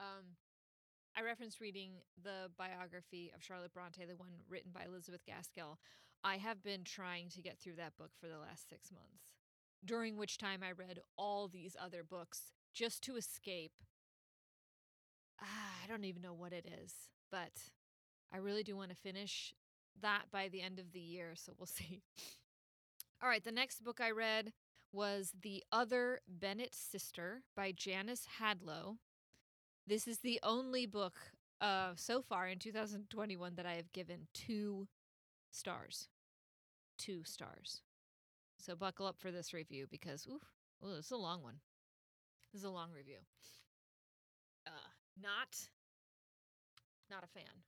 Um, 0.00 0.36
I 1.16 1.22
referenced 1.22 1.60
reading 1.60 1.92
the 2.22 2.50
biography 2.58 3.30
of 3.34 3.42
Charlotte 3.42 3.72
Bronte, 3.72 4.04
the 4.04 4.16
one 4.16 4.30
written 4.48 4.72
by 4.74 4.84
Elizabeth 4.84 5.24
Gaskell. 5.26 5.78
I 6.24 6.36
have 6.36 6.62
been 6.62 6.84
trying 6.84 7.28
to 7.30 7.42
get 7.42 7.58
through 7.58 7.76
that 7.76 7.96
book 7.96 8.10
for 8.20 8.26
the 8.26 8.38
last 8.38 8.68
six 8.68 8.90
months, 8.90 9.22
during 9.84 10.16
which 10.16 10.38
time 10.38 10.60
I 10.62 10.72
read 10.72 11.00
all 11.16 11.48
these 11.48 11.76
other 11.80 12.02
books 12.02 12.52
just 12.72 13.02
to 13.04 13.16
escape. 13.16 13.72
Ah, 15.40 15.74
I 15.84 15.86
don't 15.86 16.04
even 16.04 16.22
know 16.22 16.34
what 16.34 16.52
it 16.52 16.66
is, 16.82 16.94
but 17.32 17.70
I 18.32 18.36
really 18.36 18.62
do 18.62 18.76
want 18.76 18.90
to 18.90 18.96
finish 18.96 19.54
that 20.00 20.24
by 20.30 20.48
the 20.48 20.62
end 20.62 20.78
of 20.78 20.92
the 20.92 21.00
year, 21.00 21.32
so 21.34 21.52
we'll 21.58 21.66
see. 21.66 22.02
All 23.20 23.28
right, 23.28 23.42
the 23.42 23.50
next 23.50 23.82
book 23.82 24.00
I 24.00 24.10
read 24.10 24.52
was 24.92 25.32
The 25.40 25.64
Other 25.72 26.20
Bennet 26.28 26.74
Sister 26.74 27.42
by 27.56 27.72
Janice 27.72 28.26
Hadlow. 28.40 28.98
This 29.86 30.06
is 30.06 30.18
the 30.18 30.38
only 30.42 30.86
book 30.86 31.18
uh, 31.60 31.92
so 31.96 32.20
far 32.20 32.46
in 32.48 32.58
2021 32.58 33.54
that 33.54 33.66
I 33.66 33.74
have 33.74 33.92
given 33.92 34.26
two 34.34 34.86
stars. 35.50 36.08
Two 36.98 37.22
stars. 37.24 37.80
So 38.58 38.76
buckle 38.76 39.06
up 39.06 39.16
for 39.18 39.30
this 39.30 39.54
review 39.54 39.86
because, 39.90 40.26
ooh, 40.28 40.40
ooh 40.86 40.96
this 40.96 41.06
is 41.06 41.12
a 41.12 41.16
long 41.16 41.42
one. 41.42 41.56
This 42.52 42.60
is 42.60 42.64
a 42.64 42.70
long 42.70 42.90
review. 42.92 43.18
Uh, 44.66 44.70
not, 45.20 45.56
not 47.12 47.24
a 47.24 47.28
fan 47.38 47.62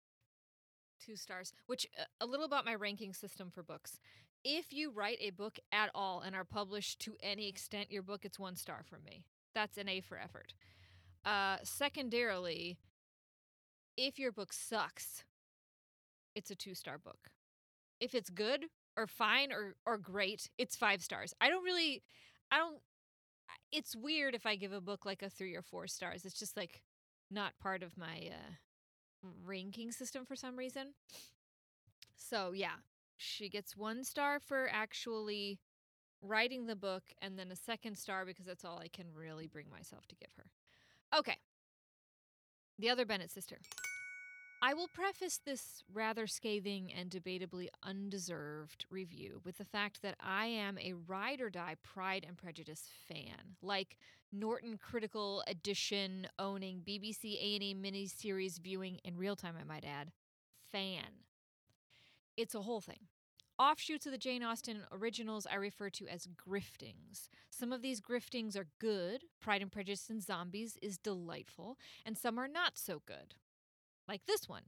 two 1.04 1.16
stars, 1.16 1.52
which 1.66 1.86
uh, 1.98 2.04
a 2.20 2.26
little 2.26 2.46
about 2.46 2.64
my 2.64 2.74
ranking 2.74 3.12
system 3.12 3.50
for 3.50 3.62
books. 3.62 3.98
If 4.44 4.72
you 4.72 4.90
write 4.90 5.18
a 5.20 5.30
book 5.30 5.58
at 5.72 5.90
all 5.94 6.20
and 6.20 6.34
are 6.34 6.44
published 6.44 7.00
to 7.00 7.16
any 7.22 7.48
extent, 7.48 7.90
your 7.90 8.02
book 8.02 8.22
gets 8.22 8.38
one 8.38 8.56
star 8.56 8.82
from 8.88 9.04
me. 9.04 9.24
That's 9.54 9.78
an 9.78 9.88
A 9.88 10.00
for 10.00 10.18
effort. 10.18 10.54
Uh, 11.24 11.56
secondarily, 11.62 12.78
if 13.96 14.18
your 14.18 14.32
book 14.32 14.52
sucks, 14.52 15.24
it's 16.34 16.50
a 16.50 16.54
two 16.54 16.74
star 16.74 16.98
book. 16.98 17.30
If 18.00 18.14
it's 18.14 18.30
good 18.30 18.66
or 18.96 19.06
fine 19.06 19.52
or 19.52 19.76
or 19.86 19.96
great, 19.96 20.50
it's 20.58 20.76
five 20.76 21.02
stars. 21.02 21.32
I 21.40 21.48
don't 21.48 21.64
really, 21.64 22.02
I 22.50 22.58
don't. 22.58 22.78
It's 23.72 23.96
weird 23.96 24.34
if 24.34 24.46
I 24.46 24.56
give 24.56 24.72
a 24.72 24.80
book 24.80 25.06
like 25.06 25.22
a 25.22 25.30
three 25.30 25.54
or 25.54 25.62
four 25.62 25.86
stars. 25.86 26.24
It's 26.24 26.38
just 26.38 26.56
like 26.56 26.82
not 27.30 27.58
part 27.58 27.82
of 27.82 27.96
my 27.96 28.30
uh, 28.30 28.54
ranking 29.44 29.92
system 29.92 30.24
for 30.24 30.36
some 30.36 30.56
reason. 30.56 30.94
So, 32.16 32.52
yeah, 32.52 32.76
she 33.16 33.48
gets 33.48 33.76
one 33.76 34.04
star 34.04 34.40
for 34.40 34.68
actually 34.72 35.60
writing 36.22 36.66
the 36.66 36.76
book 36.76 37.02
and 37.20 37.38
then 37.38 37.50
a 37.50 37.56
second 37.56 37.96
star 37.96 38.24
because 38.24 38.46
that's 38.46 38.64
all 38.64 38.78
I 38.78 38.88
can 38.88 39.06
really 39.14 39.46
bring 39.46 39.66
myself 39.70 40.06
to 40.08 40.16
give 40.16 40.30
her. 40.36 40.46
Okay. 41.16 41.36
The 42.78 42.90
other 42.90 43.04
Bennet 43.04 43.30
sister. 43.30 43.58
I 44.66 44.72
will 44.72 44.88
preface 44.88 45.40
this 45.44 45.82
rather 45.92 46.26
scathing 46.26 46.90
and 46.90 47.10
debatably 47.10 47.68
undeserved 47.82 48.86
review 48.88 49.42
with 49.44 49.58
the 49.58 49.64
fact 49.66 50.00
that 50.00 50.16
I 50.18 50.46
am 50.46 50.78
a 50.78 50.94
ride 50.94 51.42
or 51.42 51.50
die 51.50 51.76
Pride 51.82 52.24
and 52.26 52.34
Prejudice 52.34 52.88
fan, 53.06 53.56
like 53.60 53.98
Norton 54.32 54.78
Critical 54.78 55.44
Edition 55.46 56.26
owning 56.38 56.80
BBC 56.80 57.34
A&E 57.34 57.74
miniseries 57.78 58.58
viewing 58.58 59.00
in 59.04 59.18
real 59.18 59.36
time, 59.36 59.54
I 59.60 59.64
might 59.64 59.84
add, 59.84 60.12
fan. 60.72 61.12
It's 62.38 62.54
a 62.54 62.62
whole 62.62 62.80
thing. 62.80 63.00
Offshoots 63.58 64.06
of 64.06 64.12
the 64.12 64.18
Jane 64.18 64.42
Austen 64.42 64.78
originals 64.90 65.46
I 65.46 65.56
refer 65.56 65.90
to 65.90 66.08
as 66.08 66.26
griftings. 66.26 67.28
Some 67.50 67.70
of 67.70 67.82
these 67.82 68.00
griftings 68.00 68.56
are 68.56 68.68
good, 68.78 69.24
Pride 69.42 69.60
and 69.60 69.70
Prejudice 69.70 70.08
and 70.08 70.22
Zombies 70.22 70.78
is 70.80 70.96
delightful, 70.96 71.76
and 72.06 72.16
some 72.16 72.38
are 72.38 72.48
not 72.48 72.78
so 72.78 73.02
good 73.04 73.34
like 74.08 74.26
this 74.26 74.48
one. 74.48 74.64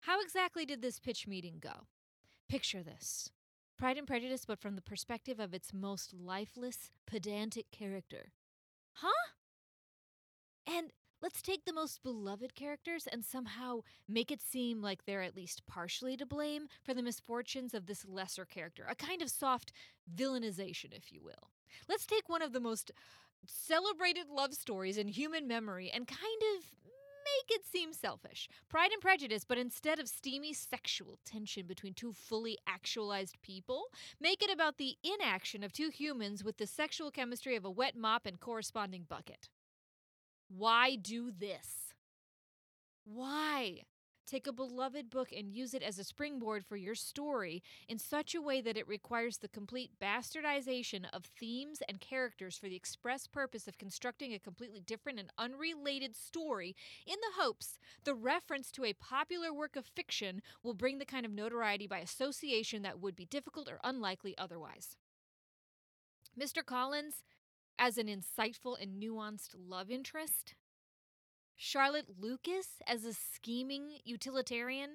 How 0.00 0.20
exactly 0.20 0.64
did 0.64 0.82
this 0.82 0.98
pitch 0.98 1.26
meeting 1.26 1.56
go? 1.60 1.86
Picture 2.48 2.82
this 2.82 3.30
Pride 3.78 3.96
and 3.96 4.06
Prejudice, 4.06 4.44
but 4.44 4.60
from 4.60 4.76
the 4.76 4.82
perspective 4.82 5.40
of 5.40 5.54
its 5.54 5.72
most 5.72 6.12
lifeless, 6.12 6.90
pedantic 7.06 7.70
character. 7.70 8.32
Huh? 8.94 9.30
And 10.66 10.92
let's 11.22 11.42
take 11.42 11.64
the 11.64 11.72
most 11.72 12.02
beloved 12.02 12.54
characters 12.54 13.06
and 13.10 13.24
somehow 13.24 13.80
make 14.08 14.30
it 14.30 14.42
seem 14.42 14.82
like 14.82 15.04
they're 15.04 15.22
at 15.22 15.36
least 15.36 15.66
partially 15.66 16.16
to 16.16 16.26
blame 16.26 16.66
for 16.82 16.94
the 16.94 17.02
misfortunes 17.02 17.74
of 17.74 17.86
this 17.86 18.04
lesser 18.06 18.44
character, 18.44 18.86
a 18.88 18.94
kind 18.94 19.22
of 19.22 19.30
soft 19.30 19.72
villainization, 20.14 20.96
if 20.96 21.12
you 21.12 21.22
will. 21.22 21.50
Let's 21.88 22.06
take 22.06 22.28
one 22.28 22.42
of 22.42 22.52
the 22.52 22.60
most 22.60 22.90
celebrated 23.46 24.28
love 24.28 24.54
stories 24.54 24.98
in 24.98 25.08
human 25.08 25.48
memory 25.48 25.90
and 25.92 26.06
kind 26.06 26.42
of 26.56 26.64
make 27.36 27.58
it 27.58 27.64
seem 27.66 27.92
selfish. 27.92 28.48
Pride 28.68 28.92
and 28.92 29.00
Prejudice, 29.00 29.44
but 29.44 29.58
instead 29.58 29.98
of 29.98 30.08
steamy 30.08 30.52
sexual 30.52 31.18
tension 31.24 31.66
between 31.66 31.94
two 31.94 32.12
fully 32.12 32.58
actualized 32.66 33.40
people, 33.42 33.84
make 34.20 34.42
it 34.42 34.50
about 34.50 34.78
the 34.78 34.96
inaction 35.02 35.62
of 35.62 35.72
two 35.72 35.90
humans 35.90 36.44
with 36.44 36.58
the 36.58 36.66
sexual 36.66 37.10
chemistry 37.10 37.56
of 37.56 37.64
a 37.64 37.70
wet 37.70 37.96
mop 37.96 38.26
and 38.26 38.40
corresponding 38.40 39.04
bucket. 39.08 39.48
Why 40.48 40.96
do 40.96 41.30
this? 41.30 41.94
Why? 43.04 43.82
Take 44.30 44.46
a 44.46 44.52
beloved 44.52 45.10
book 45.10 45.32
and 45.36 45.50
use 45.50 45.74
it 45.74 45.82
as 45.82 45.98
a 45.98 46.04
springboard 46.04 46.64
for 46.64 46.76
your 46.76 46.94
story 46.94 47.64
in 47.88 47.98
such 47.98 48.32
a 48.32 48.40
way 48.40 48.60
that 48.60 48.76
it 48.76 48.86
requires 48.86 49.38
the 49.38 49.48
complete 49.48 49.90
bastardization 50.00 51.06
of 51.12 51.24
themes 51.24 51.82
and 51.88 52.00
characters 52.00 52.56
for 52.56 52.68
the 52.68 52.76
express 52.76 53.26
purpose 53.26 53.66
of 53.66 53.76
constructing 53.76 54.32
a 54.32 54.38
completely 54.38 54.78
different 54.78 55.18
and 55.18 55.32
unrelated 55.36 56.14
story 56.14 56.76
in 57.08 57.16
the 57.20 57.42
hopes 57.42 57.76
the 58.04 58.14
reference 58.14 58.70
to 58.70 58.84
a 58.84 58.92
popular 58.92 59.52
work 59.52 59.74
of 59.74 59.84
fiction 59.84 60.42
will 60.62 60.74
bring 60.74 60.98
the 60.98 61.04
kind 61.04 61.26
of 61.26 61.32
notoriety 61.32 61.88
by 61.88 61.98
association 61.98 62.82
that 62.82 63.00
would 63.00 63.16
be 63.16 63.24
difficult 63.24 63.68
or 63.68 63.80
unlikely 63.82 64.38
otherwise. 64.38 64.96
Mr. 66.40 66.64
Collins, 66.64 67.24
as 67.80 67.98
an 67.98 68.06
insightful 68.06 68.80
and 68.80 69.02
nuanced 69.02 69.56
love 69.58 69.90
interest, 69.90 70.54
Charlotte 71.62 72.06
Lucas 72.18 72.80
as 72.86 73.04
a 73.04 73.12
scheming 73.12 73.98
utilitarian, 74.02 74.92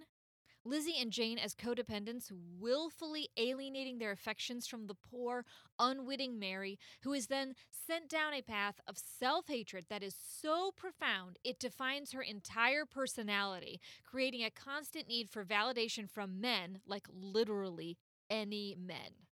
Lizzie 0.63 0.97
and 0.99 1.11
Jane 1.11 1.37
as 1.37 1.53
codependents, 1.53 2.31
willfully 2.59 3.29
alienating 3.37 3.99
their 3.99 4.09
affections 4.09 4.65
from 4.65 4.87
the 4.87 4.95
poor, 4.95 5.45
unwitting 5.77 6.39
Mary, 6.39 6.79
who 7.03 7.13
is 7.13 7.27
then 7.27 7.53
sent 7.69 8.09
down 8.09 8.33
a 8.33 8.41
path 8.41 8.81
of 8.87 8.97
self 8.97 9.47
hatred 9.47 9.85
that 9.89 10.01
is 10.01 10.15
so 10.19 10.71
profound 10.75 11.37
it 11.43 11.59
defines 11.59 12.13
her 12.13 12.23
entire 12.23 12.83
personality, 12.83 13.79
creating 14.03 14.43
a 14.43 14.49
constant 14.49 15.07
need 15.07 15.29
for 15.29 15.45
validation 15.45 16.09
from 16.09 16.41
men, 16.41 16.79
like 16.87 17.07
literally 17.13 17.99
any 18.27 18.75
men. 18.75 19.27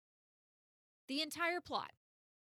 The 1.09 1.23
entire 1.23 1.63
plot 1.63 1.93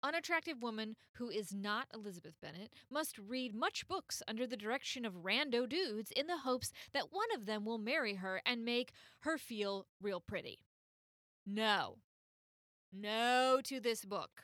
unattractive 0.05 0.61
woman 0.61 0.95
who 1.13 1.29
is 1.29 1.51
not 1.51 1.87
Elizabeth 1.93 2.35
Bennet 2.39 2.71
must 2.91 3.17
read 3.17 3.55
much 3.55 3.87
books 3.87 4.21
under 4.27 4.45
the 4.45 4.55
direction 4.55 5.03
of 5.03 5.23
rando 5.23 5.67
dudes 5.67 6.11
in 6.11 6.27
the 6.27 6.37
hopes 6.37 6.71
that 6.93 7.11
one 7.11 7.27
of 7.35 7.47
them 7.47 7.65
will 7.65 7.79
marry 7.79 8.15
her 8.15 8.39
and 8.45 8.63
make 8.63 8.91
her 9.21 9.37
feel 9.37 9.87
real 9.99 10.19
pretty. 10.19 10.59
No. 11.45 11.97
No 12.93 13.59
to 13.63 13.79
this 13.79 14.05
book. 14.05 14.43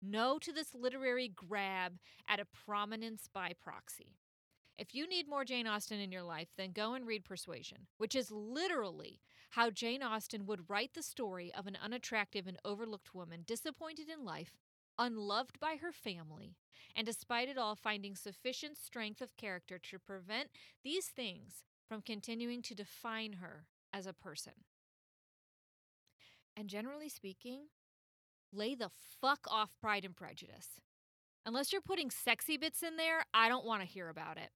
No 0.00 0.38
to 0.38 0.52
this 0.52 0.74
literary 0.74 1.28
grab 1.28 1.98
at 2.28 2.40
a 2.40 2.46
prominence 2.64 3.28
by 3.32 3.52
proxy. 3.60 4.16
If 4.78 4.94
you 4.94 5.06
need 5.06 5.28
more 5.28 5.44
Jane 5.44 5.66
Austen 5.66 6.00
in 6.00 6.10
your 6.10 6.22
life, 6.22 6.48
then 6.56 6.72
go 6.72 6.94
and 6.94 7.06
read 7.06 7.24
Persuasion, 7.24 7.88
which 7.98 8.14
is 8.14 8.30
literally 8.30 9.20
how 9.50 9.68
Jane 9.68 10.02
Austen 10.02 10.46
would 10.46 10.70
write 10.70 10.94
the 10.94 11.02
story 11.02 11.52
of 11.52 11.66
an 11.66 11.76
unattractive 11.82 12.46
and 12.46 12.58
overlooked 12.64 13.14
woman 13.14 13.42
disappointed 13.46 14.08
in 14.08 14.24
life 14.24 14.56
unloved 15.00 15.58
by 15.58 15.76
her 15.80 15.90
family, 15.90 16.54
and 16.94 17.06
despite 17.06 17.48
it 17.48 17.58
all, 17.58 17.74
finding 17.74 18.14
sufficient 18.14 18.76
strength 18.76 19.20
of 19.20 19.36
character 19.36 19.78
to 19.78 19.98
prevent 19.98 20.50
these 20.84 21.06
things 21.06 21.64
from 21.88 22.02
continuing 22.02 22.62
to 22.62 22.74
define 22.74 23.34
her 23.34 23.64
as 23.92 24.06
a 24.06 24.12
person. 24.12 24.52
And 26.56 26.68
generally 26.68 27.08
speaking, 27.08 27.62
lay 28.52 28.74
the 28.74 28.90
fuck 29.20 29.40
off 29.50 29.74
Pride 29.80 30.04
and 30.04 30.14
Prejudice. 30.14 30.80
Unless 31.46 31.72
you're 31.72 31.80
putting 31.80 32.10
sexy 32.10 32.58
bits 32.58 32.82
in 32.82 32.96
there, 32.96 33.24
I 33.32 33.48
don't 33.48 33.64
want 33.64 33.80
to 33.80 33.88
hear 33.88 34.08
about 34.08 34.36
it. 34.36 34.50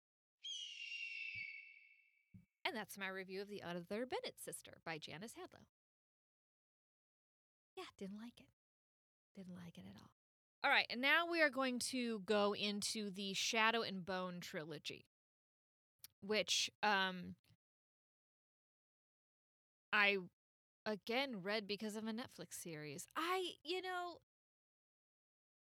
And 2.66 2.76
that's 2.76 2.98
my 2.98 3.08
review 3.08 3.40
of 3.40 3.48
The 3.48 3.62
Other 3.62 4.06
Bennet 4.06 4.34
Sister 4.42 4.72
by 4.84 4.98
Janice 4.98 5.32
Hadlow. 5.32 5.64
Yeah, 7.76 7.84
didn't 7.98 8.18
like 8.18 8.38
it. 8.38 8.46
Didn't 9.34 9.56
like 9.56 9.78
it 9.78 9.84
at 9.88 9.96
all. 10.00 10.10
All 10.64 10.70
right, 10.70 10.86
and 10.88 11.02
now 11.02 11.26
we 11.30 11.42
are 11.42 11.50
going 11.50 11.78
to 11.90 12.20
go 12.20 12.54
into 12.54 13.10
the 13.10 13.34
Shadow 13.34 13.82
and 13.82 14.02
Bone 14.02 14.38
trilogy, 14.40 15.04
which 16.22 16.70
um 16.82 17.34
I 19.92 20.16
again 20.86 21.42
read 21.42 21.66
because 21.68 21.96
of 21.96 22.06
a 22.06 22.12
Netflix 22.12 22.54
series. 22.62 23.06
I, 23.14 23.50
you 23.62 23.82
know, 23.82 24.20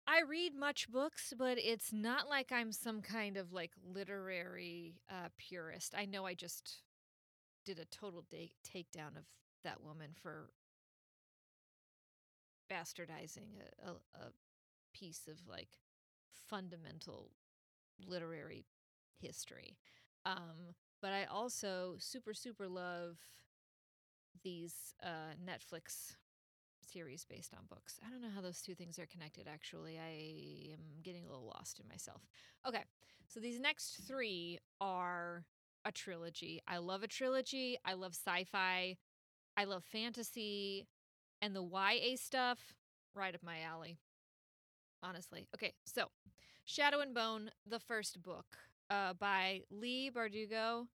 I 0.07 0.21
read 0.21 0.55
much 0.55 0.89
books, 0.89 1.33
but 1.37 1.57
it's 1.57 1.91
not 1.91 2.29
like 2.29 2.53
I'm 2.53 2.71
some 2.71 3.01
kind 3.01 3.35
of 3.35 3.51
like 3.51 3.71
literary 3.85 4.95
uh, 5.09 5.29
purist. 5.37 5.93
I 5.97 6.05
know 6.05 6.25
I 6.25 6.33
just 6.33 6.81
did 7.65 7.77
a 7.77 7.85
total 7.85 8.25
da- 8.29 8.53
takedown 8.65 9.17
of 9.17 9.25
that 9.65 9.81
woman 9.81 10.11
for 10.21 10.49
bastardizing 12.71 13.59
a, 13.85 13.89
a, 13.89 13.93
a 14.25 14.31
piece 14.93 15.27
of 15.27 15.39
like 15.47 15.79
fundamental 16.49 17.31
literary 18.07 18.65
history. 19.19 19.77
Um, 20.25 20.75
but 21.01 21.11
I 21.11 21.25
also 21.25 21.95
super, 21.99 22.33
super 22.33 22.67
love 22.67 23.17
these 24.43 24.93
uh, 25.03 25.35
Netflix 25.43 26.15
series 26.81 27.25
based 27.25 27.53
on 27.53 27.65
books. 27.69 27.99
I 28.05 28.09
don't 28.09 28.21
know 28.21 28.33
how 28.33 28.41
those 28.41 28.61
two 28.61 28.75
things 28.75 28.99
are 28.99 29.05
connected, 29.05 29.47
actually. 29.51 29.97
I 29.97 30.71
am 30.73 31.01
getting 31.01 31.25
a 31.25 31.29
little 31.29 31.51
lost 31.55 31.79
in 31.79 31.87
myself. 31.87 32.21
Okay, 32.67 32.83
so 33.27 33.39
these 33.39 33.59
next 33.59 34.01
three 34.07 34.59
are 34.79 35.45
a 35.85 35.91
trilogy. 35.91 36.61
I 36.67 36.77
love 36.77 37.03
a 37.03 37.07
trilogy. 37.07 37.77
I 37.85 37.93
love 37.93 38.13
sci 38.13 38.45
fi. 38.45 38.97
I 39.57 39.63
love 39.65 39.83
fantasy. 39.83 40.87
And 41.41 41.55
the 41.55 41.63
YA 41.63 42.15
stuff, 42.15 42.59
right 43.13 43.35
up 43.35 43.43
my 43.43 43.61
alley 43.61 43.97
honestly. 45.03 45.47
Okay, 45.53 45.73
so 45.85 46.05
Shadow 46.65 47.01
and 47.01 47.13
Bone, 47.13 47.51
the 47.67 47.79
first 47.79 48.21
book, 48.23 48.57
uh, 48.89 49.13
by 49.13 49.61
Leigh 49.69 50.09
Bardugo. 50.09 50.87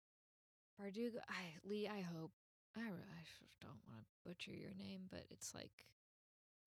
Bardugo, 0.81 1.19
I 1.29 1.55
Leigh, 1.65 1.89
I 1.89 2.01
hope. 2.01 2.33
I, 2.77 2.81
I 2.81 3.25
don't 3.61 3.81
want 3.89 4.01
to 4.01 4.29
butcher 4.29 4.53
your 4.53 4.73
name, 4.79 5.03
but 5.11 5.25
it's 5.31 5.55
like, 5.55 5.87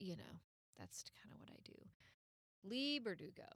you 0.00 0.16
know, 0.16 0.40
that's 0.78 1.04
kind 1.22 1.32
of 1.32 1.40
what 1.40 1.50
I 1.50 1.60
do. 1.64 1.78
Leigh 2.64 3.00
Bardugo. 3.00 3.48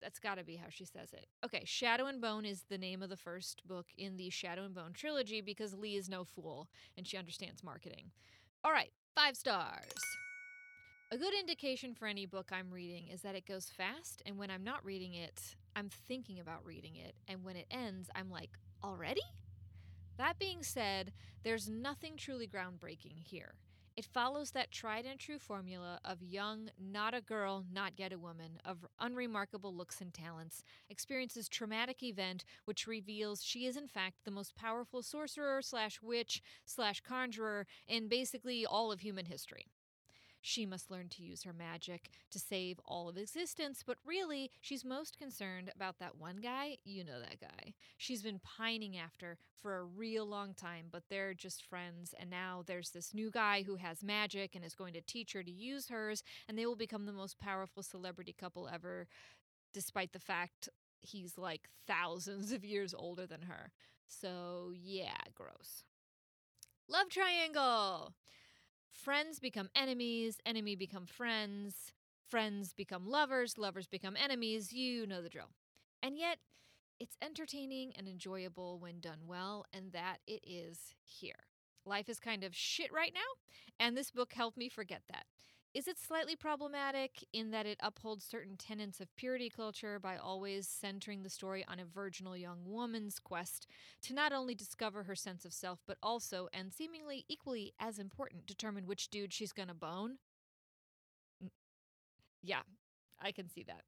That's 0.00 0.18
got 0.18 0.38
to 0.38 0.44
be 0.44 0.56
how 0.56 0.66
she 0.68 0.84
says 0.84 1.12
it. 1.12 1.26
Okay, 1.44 1.62
Shadow 1.64 2.06
and 2.06 2.20
Bone 2.20 2.44
is 2.44 2.64
the 2.68 2.78
name 2.78 3.02
of 3.02 3.08
the 3.08 3.16
first 3.16 3.62
book 3.68 3.86
in 3.96 4.16
the 4.16 4.30
Shadow 4.30 4.64
and 4.64 4.74
Bone 4.74 4.92
trilogy 4.94 5.40
because 5.40 5.74
Leigh 5.74 5.94
is 5.94 6.08
no 6.08 6.24
fool 6.24 6.68
and 6.96 7.06
she 7.06 7.16
understands 7.16 7.62
marketing. 7.62 8.10
All 8.64 8.72
right, 8.72 8.90
five 9.14 9.36
stars. 9.36 9.92
A 11.12 11.18
good 11.18 11.34
indication 11.34 11.92
for 11.92 12.06
any 12.06 12.24
book 12.24 12.52
I'm 12.52 12.70
reading 12.70 13.08
is 13.12 13.20
that 13.20 13.34
it 13.34 13.44
goes 13.44 13.68
fast, 13.68 14.22
and 14.24 14.38
when 14.38 14.50
I'm 14.50 14.64
not 14.64 14.82
reading 14.82 15.12
it, 15.12 15.56
I'm 15.76 15.90
thinking 16.08 16.40
about 16.40 16.64
reading 16.64 16.96
it, 16.96 17.14
and 17.28 17.44
when 17.44 17.54
it 17.54 17.66
ends, 17.70 18.08
I'm 18.14 18.30
like, 18.30 18.48
already? 18.82 19.20
That 20.16 20.38
being 20.38 20.62
said, 20.62 21.12
there's 21.42 21.68
nothing 21.68 22.16
truly 22.16 22.48
groundbreaking 22.48 23.22
here. 23.22 23.56
It 23.94 24.06
follows 24.06 24.52
that 24.52 24.72
tried 24.72 25.04
and 25.04 25.20
true 25.20 25.38
formula 25.38 26.00
of 26.02 26.22
young, 26.22 26.70
not 26.80 27.12
a 27.12 27.20
girl, 27.20 27.66
not 27.70 27.92
yet 27.98 28.14
a 28.14 28.18
woman, 28.18 28.58
of 28.64 28.86
unremarkable 28.98 29.76
looks 29.76 30.00
and 30.00 30.14
talents, 30.14 30.62
experiences 30.88 31.46
traumatic 31.46 32.02
event 32.02 32.46
which 32.64 32.86
reveals 32.86 33.44
she 33.44 33.66
is 33.66 33.76
in 33.76 33.86
fact 33.86 34.24
the 34.24 34.30
most 34.30 34.56
powerful 34.56 35.02
sorcerer 35.02 35.60
slash 35.60 36.00
witch 36.00 36.40
slash 36.64 37.02
conjurer 37.02 37.66
in 37.86 38.08
basically 38.08 38.64
all 38.64 38.90
of 38.90 39.00
human 39.00 39.26
history. 39.26 39.66
She 40.44 40.66
must 40.66 40.90
learn 40.90 41.08
to 41.10 41.22
use 41.22 41.44
her 41.44 41.52
magic 41.52 42.10
to 42.32 42.38
save 42.40 42.80
all 42.84 43.08
of 43.08 43.16
existence, 43.16 43.84
but 43.86 43.98
really, 44.04 44.50
she's 44.60 44.84
most 44.84 45.16
concerned 45.16 45.70
about 45.74 46.00
that 46.00 46.16
one 46.18 46.38
guy. 46.42 46.78
You 46.84 47.04
know 47.04 47.20
that 47.20 47.40
guy. 47.40 47.74
She's 47.96 48.22
been 48.22 48.40
pining 48.40 48.98
after 48.98 49.38
for 49.62 49.76
a 49.76 49.84
real 49.84 50.26
long 50.26 50.54
time, 50.54 50.86
but 50.90 51.04
they're 51.08 51.32
just 51.32 51.64
friends. 51.64 52.12
And 52.18 52.28
now 52.28 52.64
there's 52.66 52.90
this 52.90 53.14
new 53.14 53.30
guy 53.30 53.62
who 53.62 53.76
has 53.76 54.02
magic 54.02 54.56
and 54.56 54.64
is 54.64 54.74
going 54.74 54.94
to 54.94 55.00
teach 55.00 55.32
her 55.32 55.44
to 55.44 55.50
use 55.50 55.88
hers, 55.88 56.24
and 56.48 56.58
they 56.58 56.66
will 56.66 56.76
become 56.76 57.06
the 57.06 57.12
most 57.12 57.38
powerful 57.38 57.84
celebrity 57.84 58.34
couple 58.36 58.68
ever, 58.68 59.06
despite 59.72 60.12
the 60.12 60.18
fact 60.18 60.68
he's 61.00 61.38
like 61.38 61.68
thousands 61.86 62.50
of 62.50 62.64
years 62.64 62.92
older 62.92 63.26
than 63.28 63.42
her. 63.42 63.70
So, 64.08 64.72
yeah, 64.74 65.14
gross. 65.34 65.84
Love 66.88 67.08
triangle. 67.10 68.14
Friends 68.92 69.40
become 69.40 69.70
enemies, 69.74 70.38
enemy 70.44 70.76
become 70.76 71.06
friends, 71.06 71.92
friends 72.28 72.72
become 72.72 73.06
lovers, 73.06 73.58
lovers 73.58 73.86
become 73.86 74.16
enemies. 74.16 74.72
You 74.72 75.06
know 75.06 75.22
the 75.22 75.28
drill. 75.28 75.50
And 76.02 76.16
yet, 76.16 76.38
it's 77.00 77.16
entertaining 77.20 77.92
and 77.96 78.06
enjoyable 78.06 78.78
when 78.78 79.00
done 79.00 79.26
well, 79.26 79.64
and 79.72 79.92
that 79.92 80.18
it 80.26 80.40
is 80.46 80.94
here. 81.02 81.48
Life 81.84 82.08
is 82.08 82.20
kind 82.20 82.44
of 82.44 82.54
shit 82.54 82.92
right 82.92 83.12
now, 83.12 83.20
and 83.80 83.96
this 83.96 84.10
book 84.10 84.34
helped 84.34 84.56
me 84.56 84.68
forget 84.68 85.02
that. 85.10 85.24
Is 85.74 85.86
it 85.88 85.98
slightly 85.98 86.34
problematic 86.36 87.24
in 87.32 87.50
that 87.50 87.66
it 87.66 87.78
upholds 87.80 88.24
certain 88.24 88.56
tenets 88.56 89.00
of 89.00 89.14
purity 89.16 89.50
culture 89.50 89.98
by 89.98 90.16
always 90.16 90.66
centering 90.68 91.22
the 91.22 91.28
story 91.30 91.64
on 91.66 91.78
a 91.80 91.84
virginal 91.84 92.36
young 92.36 92.64
woman's 92.64 93.18
quest 93.18 93.66
to 94.02 94.14
not 94.14 94.32
only 94.32 94.54
discover 94.54 95.02
her 95.04 95.14
sense 95.14 95.44
of 95.44 95.52
self, 95.52 95.80
but 95.86 95.98
also, 96.02 96.48
and 96.52 96.72
seemingly 96.72 97.24
equally 97.28 97.72
as 97.78 97.98
important, 97.98 98.46
determine 98.46 98.86
which 98.86 99.08
dude 99.08 99.32
she's 99.32 99.52
gonna 99.52 99.74
bone? 99.74 100.18
Yeah, 102.42 102.62
I 103.20 103.32
can 103.32 103.48
see 103.48 103.62
that. 103.64 103.82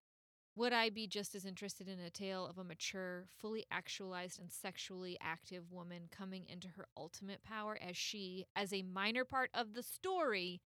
Would 0.57 0.73
I 0.73 0.91
be 0.91 1.07
just 1.07 1.35
as 1.35 1.47
interested 1.47 1.89
in 1.89 2.01
a 2.01 2.11
tale 2.11 2.47
of 2.47 2.59
a 2.59 2.65
mature, 2.65 3.27
fully 3.39 3.65
actualized, 3.71 4.41
and 4.41 4.53
sexually 4.53 5.19
active 5.21 5.73
woman 5.73 6.09
coming 6.11 6.47
into 6.49 6.69
her 6.69 6.87
ultimate 6.97 7.43
power 7.45 7.79
as 7.81 7.97
she, 7.97 8.47
as 8.57 8.73
a 8.73 8.83
minor 8.83 9.25
part 9.25 9.51
of 9.55 9.75
the 9.75 9.83
story, 9.83 10.61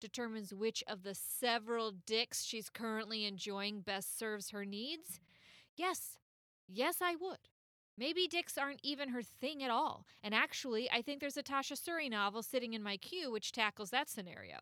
determines 0.00 0.52
which 0.54 0.82
of 0.86 1.02
the 1.02 1.14
several 1.14 1.92
dicks 1.92 2.44
she's 2.44 2.68
currently 2.68 3.24
enjoying 3.24 3.80
best 3.80 4.18
serves 4.18 4.50
her 4.50 4.64
needs? 4.64 5.20
Yes, 5.76 6.18
yes, 6.66 6.96
I 7.00 7.14
would. 7.14 7.38
Maybe 7.96 8.26
dicks 8.26 8.56
aren't 8.56 8.80
even 8.82 9.10
her 9.10 9.22
thing 9.22 9.62
at 9.62 9.70
all. 9.70 10.06
And 10.22 10.34
actually, 10.34 10.90
I 10.90 11.02
think 11.02 11.20
there's 11.20 11.36
a 11.36 11.42
Tasha 11.42 11.78
Suri 11.78 12.10
novel 12.10 12.42
sitting 12.42 12.72
in 12.72 12.82
my 12.82 12.96
queue 12.96 13.30
which 13.30 13.52
tackles 13.52 13.90
that 13.90 14.08
scenario. 14.08 14.58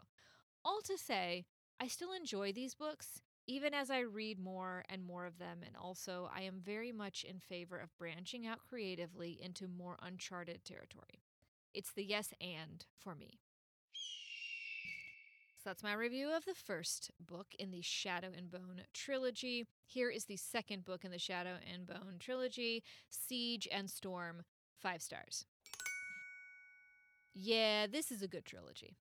All 0.65 0.81
to 0.85 0.99
say, 0.99 1.45
I 1.81 1.87
still 1.87 2.13
enjoy 2.13 2.53
these 2.53 2.75
books, 2.75 3.23
even 3.47 3.73
as 3.73 3.91
I 3.91 4.01
read 4.01 4.41
more 4.41 4.85
and 4.89 5.05
more 5.05 5.25
of 5.25 5.39
them, 5.39 5.61
and 5.65 5.77
also 5.77 6.29
I 6.35 6.43
am 6.43 6.61
very 6.61 6.91
much 6.91 7.25
in 7.25 7.39
favor 7.39 7.79
of 7.79 7.97
branching 7.97 8.47
out 8.47 8.59
creatively 8.69 9.39
into 9.41 9.69
more 9.69 9.97
uncharted 10.03 10.65
territory. 10.65 11.23
It's 11.73 11.93
the 11.93 12.05
yes 12.05 12.35
and 12.41 12.85
for 12.99 13.15
me. 13.15 13.39
That's 15.69 15.83
my 15.83 15.93
review 15.93 16.35
of 16.35 16.47
the 16.47 16.55
first 16.55 17.11
book 17.21 17.49
in 17.59 17.73
the 17.73 17.83
Shadow 17.83 18.29
and 18.35 18.51
Bone 18.51 18.85
trilogy. 18.95 19.67
Here 19.85 20.09
is 20.09 20.25
the 20.25 20.39
second 20.39 20.87
book 20.87 21.05
in 21.05 21.11
the 21.11 21.19
Shadow 21.19 21.57
and 21.71 21.87
Bone 21.87 22.15
trilogy 22.19 22.83
Siege 23.11 23.69
and 23.71 23.91
Storm, 23.91 24.45
five 24.79 25.03
stars. 25.03 25.45
Yeah, 27.35 27.87
this 27.87 28.11
is 28.11 28.23
a 28.23 28.29
good 28.29 28.47
trilogy. 28.47 28.97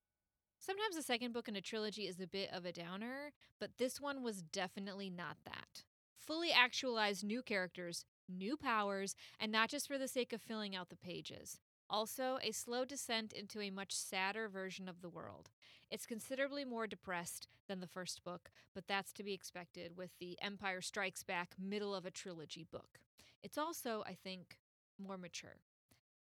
Sometimes 0.60 0.98
the 0.98 1.04
second 1.04 1.32
book 1.32 1.48
in 1.48 1.56
a 1.56 1.62
trilogy 1.62 2.02
is 2.02 2.20
a 2.20 2.28
bit 2.28 2.50
of 2.52 2.66
a 2.66 2.74
downer, 2.74 3.32
but 3.62 3.78
this 3.78 4.02
one 4.02 4.22
was 4.22 4.42
definitely 4.42 5.10
not 5.10 5.38
that. 5.46 5.86
Fully 6.20 6.52
actualized 6.52 7.24
new 7.24 7.42
characters, 7.42 8.04
new 8.28 8.58
powers, 8.58 9.16
and 9.40 9.54
not 9.54 9.70
just 9.70 9.88
for 9.88 9.98
the 9.98 10.10
sake 10.10 10.34
of 10.34 10.42
filling 10.42 10.76
out 10.76 10.90
the 10.90 10.98
pages. 10.98 11.60
Also, 11.90 12.38
a 12.44 12.52
slow 12.52 12.84
descent 12.84 13.32
into 13.32 13.62
a 13.62 13.70
much 13.70 13.94
sadder 13.94 14.50
version 14.50 14.90
of 14.90 15.02
the 15.02 15.10
world. 15.10 15.50
It's 15.90 16.06
considerably 16.06 16.66
more 16.66 16.86
depressed 16.86 17.48
than 17.68 17.80
the 17.80 17.88
first 17.88 18.24
book, 18.24 18.52
but 18.76 18.88
that's 18.88 19.14
to 19.14 19.24
be 19.24 19.34
expected 19.34 19.96
with 19.96 20.12
the 20.20 20.38
Empire 20.42 20.82
Strikes 20.82 21.24
Back 21.24 21.56
middle 21.58 21.96
of 21.96 22.06
a 22.06 22.12
trilogy 22.12 22.66
book. 22.70 23.00
It's 23.42 23.58
also, 23.58 24.04
I 24.06 24.18
think, 24.22 24.58
more 25.00 25.18
mature. 25.18 25.58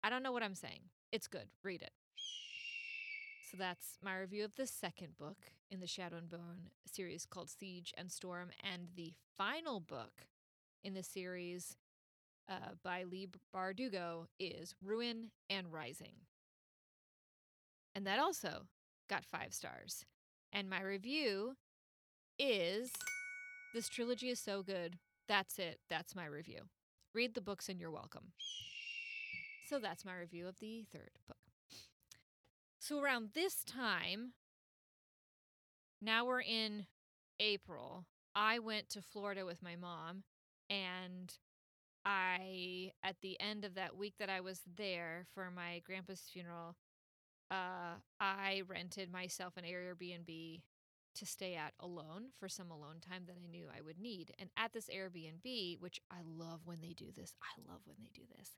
I 0.03 0.09
don't 0.09 0.21
know 0.21 0.31
what 0.31 0.43
I'm 0.43 0.55
saying. 0.55 0.81
It's 1.11 1.27
good. 1.27 1.47
Read 1.63 1.81
it. 1.81 1.91
So 3.49 3.57
that's 3.57 3.97
my 4.03 4.15
review 4.17 4.43
of 4.45 4.55
the 4.55 4.67
second 4.67 5.17
book 5.17 5.37
in 5.71 5.79
the 5.79 5.87
Shadow 5.87 6.17
and 6.17 6.29
Bone 6.29 6.69
series 6.85 7.25
called 7.25 7.49
Siege 7.49 7.93
and 7.97 8.11
Storm, 8.11 8.49
and 8.61 8.89
the 8.95 9.13
final 9.37 9.79
book 9.79 10.27
in 10.83 10.93
the 10.93 11.03
series 11.03 11.75
uh, 12.49 12.73
by 12.83 13.03
Leigh 13.03 13.29
Bardugo 13.53 14.27
is 14.39 14.75
Ruin 14.83 15.31
and 15.49 15.71
Rising. 15.71 16.13
And 17.95 18.05
that 18.05 18.19
also 18.19 18.67
got 19.09 19.25
five 19.25 19.53
stars. 19.53 20.05
And 20.51 20.69
my 20.69 20.81
review 20.81 21.55
is 22.37 22.91
this 23.73 23.89
trilogy 23.89 24.29
is 24.29 24.39
so 24.39 24.63
good. 24.63 24.97
That's 25.27 25.59
it. 25.59 25.79
That's 25.89 26.15
my 26.15 26.25
review. 26.25 26.61
Read 27.13 27.33
the 27.33 27.41
books 27.41 27.69
and 27.69 27.79
you're 27.79 27.91
welcome. 27.91 28.33
So 29.67 29.79
that's 29.79 30.05
my 30.05 30.15
review 30.15 30.47
of 30.47 30.59
the 30.59 30.85
third 30.91 31.11
book. 31.27 31.37
So 32.79 32.99
around 32.99 33.29
this 33.33 33.63
time, 33.63 34.33
now 36.01 36.25
we're 36.25 36.41
in 36.41 36.85
April, 37.39 38.05
I 38.35 38.59
went 38.59 38.89
to 38.89 39.01
Florida 39.01 39.45
with 39.45 39.63
my 39.63 39.75
mom 39.75 40.23
and 40.69 41.33
I 42.05 42.91
at 43.03 43.15
the 43.21 43.39
end 43.39 43.65
of 43.65 43.75
that 43.75 43.97
week 43.97 44.13
that 44.19 44.29
I 44.29 44.41
was 44.41 44.61
there 44.77 45.25
for 45.33 45.49
my 45.49 45.81
grandpa's 45.85 46.21
funeral, 46.31 46.75
uh, 47.49 47.95
I 48.19 48.63
rented 48.67 49.11
myself 49.11 49.57
an 49.57 49.63
Airbnb 49.63 50.61
to 51.15 51.25
stay 51.25 51.55
at 51.55 51.73
alone 51.79 52.25
for 52.39 52.49
some 52.49 52.69
alone 52.69 52.97
time 52.99 53.23
that 53.27 53.37
I 53.41 53.47
knew 53.47 53.67
I 53.75 53.81
would 53.81 53.99
need. 53.99 54.33
And 54.37 54.49
at 54.57 54.73
this 54.73 54.89
Airbnb, 54.89 55.79
which 55.79 55.99
I 56.11 56.17
love 56.25 56.61
when 56.65 56.81
they 56.81 56.93
do 56.93 57.05
this, 57.15 57.33
I 57.41 57.71
love 57.71 57.81
when 57.85 57.97
they 57.99 58.11
do 58.13 58.23
this. 58.37 58.57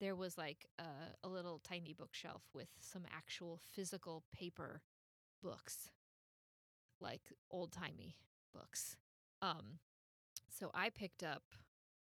There 0.00 0.14
was 0.14 0.36
like 0.36 0.66
a, 0.78 1.26
a 1.26 1.28
little 1.28 1.60
tiny 1.60 1.94
bookshelf 1.94 2.42
with 2.52 2.68
some 2.78 3.04
actual 3.14 3.58
physical 3.74 4.22
paper 4.32 4.82
books, 5.42 5.90
like 7.00 7.32
old 7.50 7.72
timey 7.72 8.16
books. 8.52 8.96
Um, 9.40 9.78
so 10.48 10.70
I 10.74 10.90
picked 10.90 11.22
up 11.22 11.42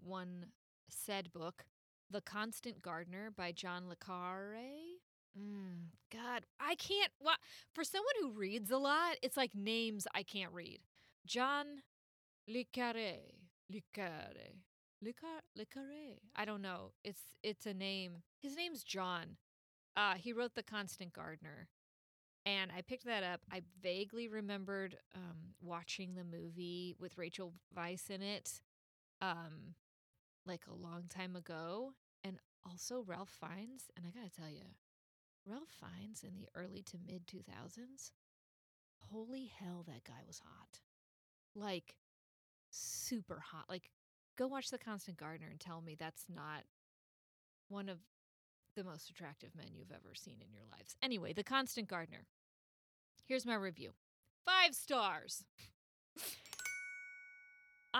one 0.00 0.46
said 0.88 1.32
book, 1.32 1.64
The 2.10 2.20
Constant 2.20 2.82
Gardener 2.82 3.30
by 3.34 3.52
John 3.52 3.88
Le 3.88 3.96
Carre. 3.96 4.98
Mm, 5.38 5.90
God, 6.12 6.46
I 6.60 6.74
can't. 6.74 7.12
What 7.18 7.38
for 7.74 7.84
someone 7.84 8.14
who 8.20 8.32
reads 8.32 8.70
a 8.70 8.78
lot, 8.78 9.16
it's 9.22 9.36
like 9.36 9.54
names 9.54 10.06
I 10.14 10.22
can't 10.22 10.52
read. 10.52 10.80
John 11.26 11.82
Le 12.48 12.64
Carre, 12.72 13.20
Le 13.70 13.80
Carre, 13.92 14.54
Le 15.02 15.12
Carre, 15.12 15.42
Le 15.54 15.64
Carre. 15.66 16.16
I 16.34 16.44
don't 16.44 16.62
know. 16.62 16.92
It's 17.04 17.20
it's 17.42 17.66
a 17.66 17.74
name. 17.74 18.22
His 18.40 18.56
name's 18.56 18.82
John. 18.82 19.36
Uh, 19.96 20.14
he 20.14 20.32
wrote 20.32 20.54
The 20.54 20.62
Constant 20.62 21.12
Gardener, 21.12 21.68
and 22.46 22.70
I 22.76 22.82
picked 22.82 23.04
that 23.04 23.22
up. 23.22 23.40
I 23.52 23.62
vaguely 23.82 24.28
remembered 24.28 24.96
um, 25.14 25.54
watching 25.60 26.14
the 26.14 26.24
movie 26.24 26.94
with 26.98 27.18
Rachel 27.18 27.52
Weisz 27.76 28.08
in 28.08 28.22
it. 28.22 28.60
Um, 29.20 29.74
like 30.48 30.62
a 30.66 30.74
long 30.74 31.04
time 31.08 31.36
ago, 31.36 31.92
and 32.24 32.38
also 32.66 33.04
Ralph 33.06 33.30
Fiennes. 33.40 33.90
And 33.96 34.06
I 34.06 34.10
gotta 34.10 34.34
tell 34.34 34.50
you, 34.50 34.64
Ralph 35.46 35.70
Fiennes 35.80 36.24
in 36.24 36.34
the 36.34 36.48
early 36.54 36.82
to 36.82 36.96
mid 37.06 37.26
2000s, 37.26 38.10
holy 39.12 39.52
hell, 39.60 39.84
that 39.86 40.04
guy 40.04 40.22
was 40.26 40.40
hot. 40.40 40.80
Like, 41.54 41.94
super 42.70 43.40
hot. 43.52 43.66
Like, 43.68 43.90
go 44.36 44.46
watch 44.46 44.70
The 44.70 44.78
Constant 44.78 45.18
Gardener 45.18 45.48
and 45.50 45.60
tell 45.60 45.80
me 45.80 45.94
that's 45.94 46.24
not 46.28 46.64
one 47.68 47.88
of 47.88 47.98
the 48.74 48.84
most 48.84 49.10
attractive 49.10 49.54
men 49.56 49.66
you've 49.74 49.92
ever 49.92 50.14
seen 50.14 50.36
in 50.40 50.52
your 50.52 50.64
lives. 50.70 50.96
Anyway, 51.02 51.32
The 51.32 51.44
Constant 51.44 51.88
Gardener. 51.88 52.26
Here's 53.26 53.46
my 53.46 53.54
review 53.54 53.90
five 54.44 54.74
stars. 54.74 55.44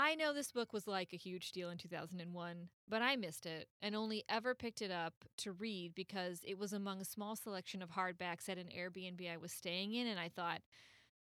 I 0.01 0.15
know 0.15 0.33
this 0.33 0.53
book 0.53 0.73
was 0.73 0.87
like 0.87 1.13
a 1.13 1.17
huge 1.17 1.51
deal 1.51 1.71
in 1.71 1.77
2001, 1.77 2.69
but 2.89 3.03
I 3.03 3.17
missed 3.17 3.47
it 3.47 3.67
and 3.83 3.97
only 3.97 4.23
ever 4.29 4.55
picked 4.55 4.81
it 4.81 4.93
up 4.93 5.25
to 5.39 5.51
read 5.51 5.93
because 5.97 6.39
it 6.47 6.57
was 6.57 6.73
among 6.73 7.01
a 7.01 7.05
small 7.05 7.35
selection 7.35 7.83
of 7.83 7.91
hardbacks 7.91 8.49
at 8.49 8.59
an 8.59 8.69
Airbnb 8.69 9.29
I 9.29 9.39
was 9.39 9.51
staying 9.51 9.95
in, 9.95 10.07
and 10.07 10.21
I 10.21 10.29
thought, 10.29 10.61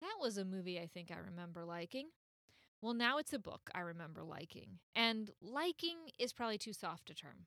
that 0.02 0.16
was 0.20 0.37
a 0.37 0.44
movie 0.44 0.78
I 0.78 0.87
think 0.87 1.11
I 1.11 1.16
remember 1.16 1.64
liking. 1.64 2.09
Well, 2.83 2.92
now 2.92 3.16
it's 3.16 3.33
a 3.33 3.38
book 3.38 3.70
I 3.74 3.81
remember 3.81 4.22
liking, 4.22 4.81
and 4.94 5.31
liking 5.40 6.11
is 6.18 6.35
probably 6.35 6.59
too 6.59 6.74
soft 6.74 7.09
a 7.09 7.14
term. 7.14 7.46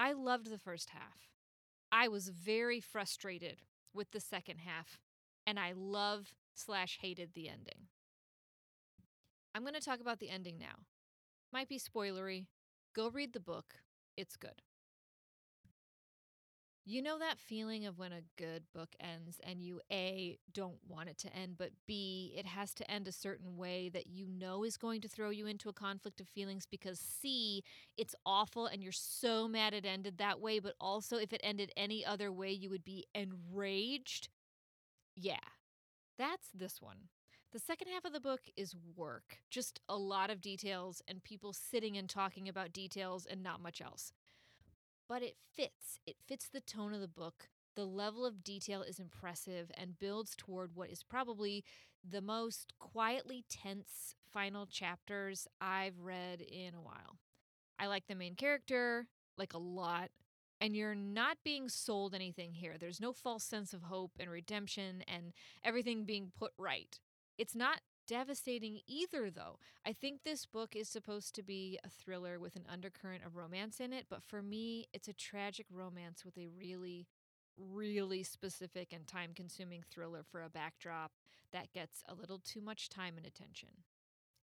I 0.00 0.14
loved 0.14 0.50
the 0.50 0.58
first 0.58 0.90
half. 0.90 1.30
I 1.92 2.08
was 2.08 2.28
very 2.28 2.80
frustrated 2.80 3.62
with 3.94 4.10
the 4.10 4.18
second 4.18 4.58
half, 4.58 4.98
and 5.46 5.60
I 5.60 5.74
love 5.76 6.34
slash 6.54 6.98
hated 7.00 7.34
the 7.34 7.48
ending. 7.48 7.86
I'm 9.56 9.62
going 9.62 9.72
to 9.72 9.80
talk 9.80 10.00
about 10.00 10.18
the 10.18 10.28
ending 10.28 10.58
now. 10.58 10.84
Might 11.50 11.70
be 11.70 11.78
spoilery. 11.78 12.44
Go 12.94 13.08
read 13.08 13.32
the 13.32 13.40
book. 13.40 13.76
It's 14.14 14.36
good. 14.36 14.60
You 16.84 17.00
know 17.00 17.18
that 17.18 17.38
feeling 17.40 17.86
of 17.86 17.98
when 17.98 18.12
a 18.12 18.20
good 18.36 18.64
book 18.74 18.90
ends 19.00 19.40
and 19.42 19.62
you 19.62 19.80
A, 19.90 20.36
don't 20.52 20.76
want 20.86 21.08
it 21.08 21.16
to 21.20 21.34
end, 21.34 21.56
but 21.56 21.70
B, 21.86 22.34
it 22.36 22.44
has 22.44 22.74
to 22.74 22.90
end 22.90 23.08
a 23.08 23.12
certain 23.12 23.56
way 23.56 23.88
that 23.88 24.08
you 24.08 24.26
know 24.28 24.62
is 24.62 24.76
going 24.76 25.00
to 25.00 25.08
throw 25.08 25.30
you 25.30 25.46
into 25.46 25.70
a 25.70 25.72
conflict 25.72 26.20
of 26.20 26.28
feelings 26.28 26.66
because 26.70 27.00
C, 27.00 27.64
it's 27.96 28.14
awful 28.26 28.66
and 28.66 28.82
you're 28.82 28.92
so 28.92 29.48
mad 29.48 29.72
it 29.72 29.86
ended 29.86 30.18
that 30.18 30.38
way, 30.38 30.58
but 30.58 30.74
also 30.78 31.16
if 31.16 31.32
it 31.32 31.40
ended 31.42 31.72
any 31.78 32.04
other 32.04 32.30
way, 32.30 32.52
you 32.52 32.68
would 32.68 32.84
be 32.84 33.06
enraged? 33.14 34.28
Yeah, 35.16 35.40
that's 36.18 36.50
this 36.54 36.82
one. 36.82 37.08
The 37.56 37.60
second 37.60 37.88
half 37.88 38.04
of 38.04 38.12
the 38.12 38.20
book 38.20 38.42
is 38.54 38.76
work, 38.94 39.38
just 39.48 39.80
a 39.88 39.96
lot 39.96 40.28
of 40.28 40.42
details 40.42 41.00
and 41.08 41.24
people 41.24 41.54
sitting 41.54 41.96
and 41.96 42.06
talking 42.06 42.50
about 42.50 42.74
details 42.74 43.24
and 43.24 43.42
not 43.42 43.62
much 43.62 43.80
else. 43.80 44.12
But 45.08 45.22
it 45.22 45.36
fits. 45.54 45.98
It 46.06 46.16
fits 46.28 46.50
the 46.50 46.60
tone 46.60 46.92
of 46.92 47.00
the 47.00 47.08
book. 47.08 47.48
The 47.74 47.86
level 47.86 48.26
of 48.26 48.44
detail 48.44 48.82
is 48.82 48.98
impressive 48.98 49.70
and 49.74 49.98
builds 49.98 50.34
toward 50.36 50.76
what 50.76 50.90
is 50.90 51.02
probably 51.02 51.64
the 52.06 52.20
most 52.20 52.74
quietly 52.78 53.42
tense 53.48 54.16
final 54.30 54.66
chapters 54.66 55.48
I've 55.58 55.98
read 55.98 56.42
in 56.42 56.74
a 56.74 56.82
while. 56.82 57.16
I 57.78 57.86
like 57.86 58.06
the 58.06 58.14
main 58.14 58.34
character, 58.34 59.06
like 59.38 59.54
a 59.54 59.58
lot, 59.58 60.10
and 60.60 60.76
you're 60.76 60.94
not 60.94 61.38
being 61.42 61.70
sold 61.70 62.14
anything 62.14 62.52
here. 62.52 62.74
There's 62.78 63.00
no 63.00 63.14
false 63.14 63.44
sense 63.44 63.72
of 63.72 63.84
hope 63.84 64.12
and 64.20 64.30
redemption 64.30 65.02
and 65.08 65.32
everything 65.64 66.04
being 66.04 66.32
put 66.38 66.52
right. 66.58 67.00
It's 67.38 67.54
not 67.54 67.80
devastating 68.06 68.80
either, 68.86 69.30
though. 69.30 69.58
I 69.84 69.92
think 69.92 70.22
this 70.22 70.46
book 70.46 70.74
is 70.76 70.88
supposed 70.88 71.34
to 71.34 71.42
be 71.42 71.78
a 71.84 71.88
thriller 71.88 72.38
with 72.38 72.56
an 72.56 72.64
undercurrent 72.70 73.24
of 73.24 73.36
romance 73.36 73.80
in 73.80 73.92
it, 73.92 74.06
but 74.08 74.22
for 74.22 74.42
me, 74.42 74.86
it's 74.92 75.08
a 75.08 75.12
tragic 75.12 75.66
romance 75.70 76.24
with 76.24 76.38
a 76.38 76.48
really, 76.48 77.06
really 77.58 78.22
specific 78.22 78.92
and 78.92 79.06
time 79.06 79.30
consuming 79.34 79.82
thriller 79.82 80.22
for 80.22 80.42
a 80.42 80.48
backdrop 80.48 81.12
that 81.52 81.72
gets 81.72 82.02
a 82.08 82.14
little 82.14 82.38
too 82.38 82.60
much 82.60 82.88
time 82.88 83.14
and 83.16 83.26
attention. 83.26 83.68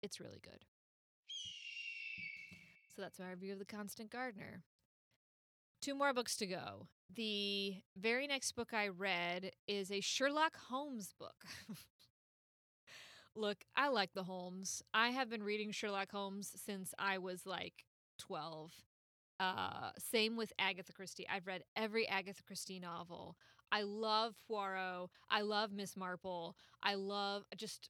It's 0.01 0.19
really 0.19 0.41
good. 0.41 0.65
So 2.95 3.01
that's 3.01 3.19
my 3.19 3.31
review 3.31 3.53
of 3.53 3.59
The 3.59 3.65
Constant 3.65 4.11
Gardener. 4.11 4.61
Two 5.81 5.95
more 5.95 6.13
books 6.13 6.37
to 6.37 6.45
go. 6.45 6.87
The 7.13 7.75
very 7.97 8.27
next 8.27 8.53
book 8.53 8.73
I 8.73 8.87
read 8.87 9.51
is 9.67 9.91
a 9.91 9.99
Sherlock 9.99 10.55
Holmes 10.69 11.13
book. 11.17 11.45
Look, 13.35 13.63
I 13.75 13.87
like 13.87 14.13
the 14.13 14.23
Holmes. 14.23 14.83
I 14.93 15.09
have 15.09 15.29
been 15.29 15.43
reading 15.43 15.71
Sherlock 15.71 16.11
Holmes 16.11 16.51
since 16.55 16.93
I 16.99 17.17
was 17.17 17.45
like 17.45 17.85
12. 18.19 18.73
Uh, 19.39 19.89
same 19.97 20.35
with 20.35 20.53
Agatha 20.59 20.93
Christie. 20.93 21.27
I've 21.27 21.47
read 21.47 21.63
every 21.75 22.07
Agatha 22.07 22.43
Christie 22.43 22.79
novel. 22.79 23.35
I 23.71 23.81
love 23.81 24.35
Poirot. 24.47 25.09
I 25.31 25.41
love 25.41 25.71
Miss 25.71 25.97
Marple. 25.97 26.55
I 26.83 26.93
love 26.93 27.43
just, 27.57 27.89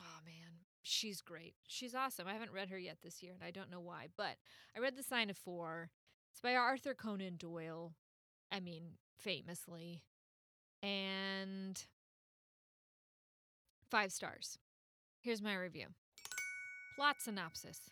oh 0.00 0.24
man, 0.24 0.60
she's 0.82 1.20
great. 1.20 1.54
She's 1.66 1.94
awesome. 1.94 2.26
I 2.26 2.32
haven't 2.32 2.52
read 2.52 2.70
her 2.70 2.78
yet 2.78 2.98
this 3.02 3.22
year, 3.22 3.34
and 3.34 3.44
I 3.46 3.50
don't 3.50 3.70
know 3.70 3.80
why, 3.80 4.06
but 4.16 4.36
I 4.74 4.80
read 4.80 4.96
The 4.96 5.02
Sign 5.02 5.28
of 5.28 5.36
Four. 5.36 5.90
It's 6.32 6.40
by 6.40 6.54
Arthur 6.54 6.94
Conan 6.94 7.36
Doyle. 7.36 7.92
I 8.50 8.60
mean, 8.60 8.92
famously. 9.18 10.02
And 10.82 11.84
five 13.90 14.12
stars. 14.12 14.58
Here's 15.20 15.42
my 15.42 15.54
review. 15.54 15.86
Plot 16.96 17.16
synopsis. 17.20 17.90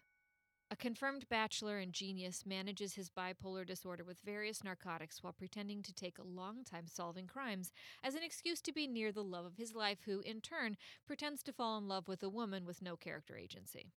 A 0.69 0.77
confirmed 0.77 1.29
bachelor 1.29 1.79
and 1.79 1.93
genius 1.93 2.45
manages 2.45 2.95
his 2.95 3.09
bipolar 3.09 3.65
disorder 3.65 4.03
with 4.03 4.21
various 4.25 4.65
narcotics 4.65 5.23
while 5.23 5.33
pretending 5.33 5.81
to 5.83 5.95
take 5.95 6.19
a 6.19 6.25
long 6.25 6.65
time 6.65 6.89
solving 6.89 7.29
crimes 7.29 7.71
as 8.03 8.17
an 8.17 8.25
excuse 8.25 8.61
to 8.63 8.73
be 8.73 8.89
near 8.89 9.13
the 9.13 9.23
love 9.23 9.45
of 9.45 9.57
his 9.57 9.77
life, 9.77 9.99
who, 10.07 10.21
in 10.21 10.41
turn, 10.41 10.77
pretends 11.07 11.45
to 11.45 11.53
fall 11.53 11.79
in 11.79 11.87
love 11.87 12.09
with 12.09 12.23
a 12.23 12.29
woman 12.29 12.67
with 12.67 12.83
no 12.83 12.97
character 12.97 13.37
agency. 13.37 13.93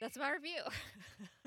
That's 0.00 0.16
my 0.16 0.32
review. 0.32 0.62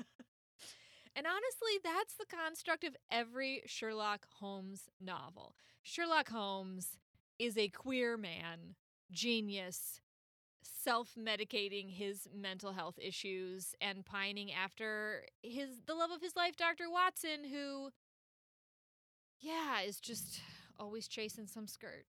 and 1.16 1.26
honestly, 1.26 1.80
that's 1.82 2.14
the 2.14 2.24
construct 2.24 2.84
of 2.84 2.96
every 3.10 3.62
Sherlock 3.66 4.26
Holmes 4.38 4.88
novel. 5.00 5.56
Sherlock 5.82 6.28
Holmes 6.28 6.98
is 7.38 7.56
a 7.56 7.68
queer 7.68 8.16
man, 8.16 8.74
genius, 9.10 10.00
self 10.62 11.14
medicating 11.18 11.90
his 11.90 12.28
mental 12.34 12.72
health 12.72 12.98
issues 13.00 13.74
and 13.80 14.04
pining 14.04 14.52
after 14.52 15.24
his 15.42 15.82
the 15.86 15.94
love 15.94 16.10
of 16.10 16.20
his 16.20 16.36
life, 16.36 16.56
Dr. 16.56 16.90
Watson, 16.90 17.44
who 17.50 17.90
yeah, 19.40 19.80
is 19.82 20.00
just 20.00 20.40
always 20.78 21.08
chasing 21.08 21.46
some 21.46 21.66
skirt. 21.66 22.06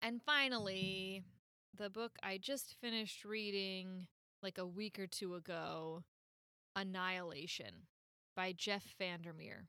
And 0.00 0.22
finally, 0.22 1.24
the 1.76 1.90
book 1.90 2.16
I 2.22 2.38
just 2.38 2.76
finished 2.80 3.24
reading 3.24 4.06
like 4.42 4.58
a 4.58 4.66
week 4.66 4.98
or 4.98 5.06
two 5.06 5.34
ago, 5.34 6.04
Annihilation 6.76 7.86
by 8.36 8.52
Jeff 8.52 8.84
Vandermeer. 8.98 9.66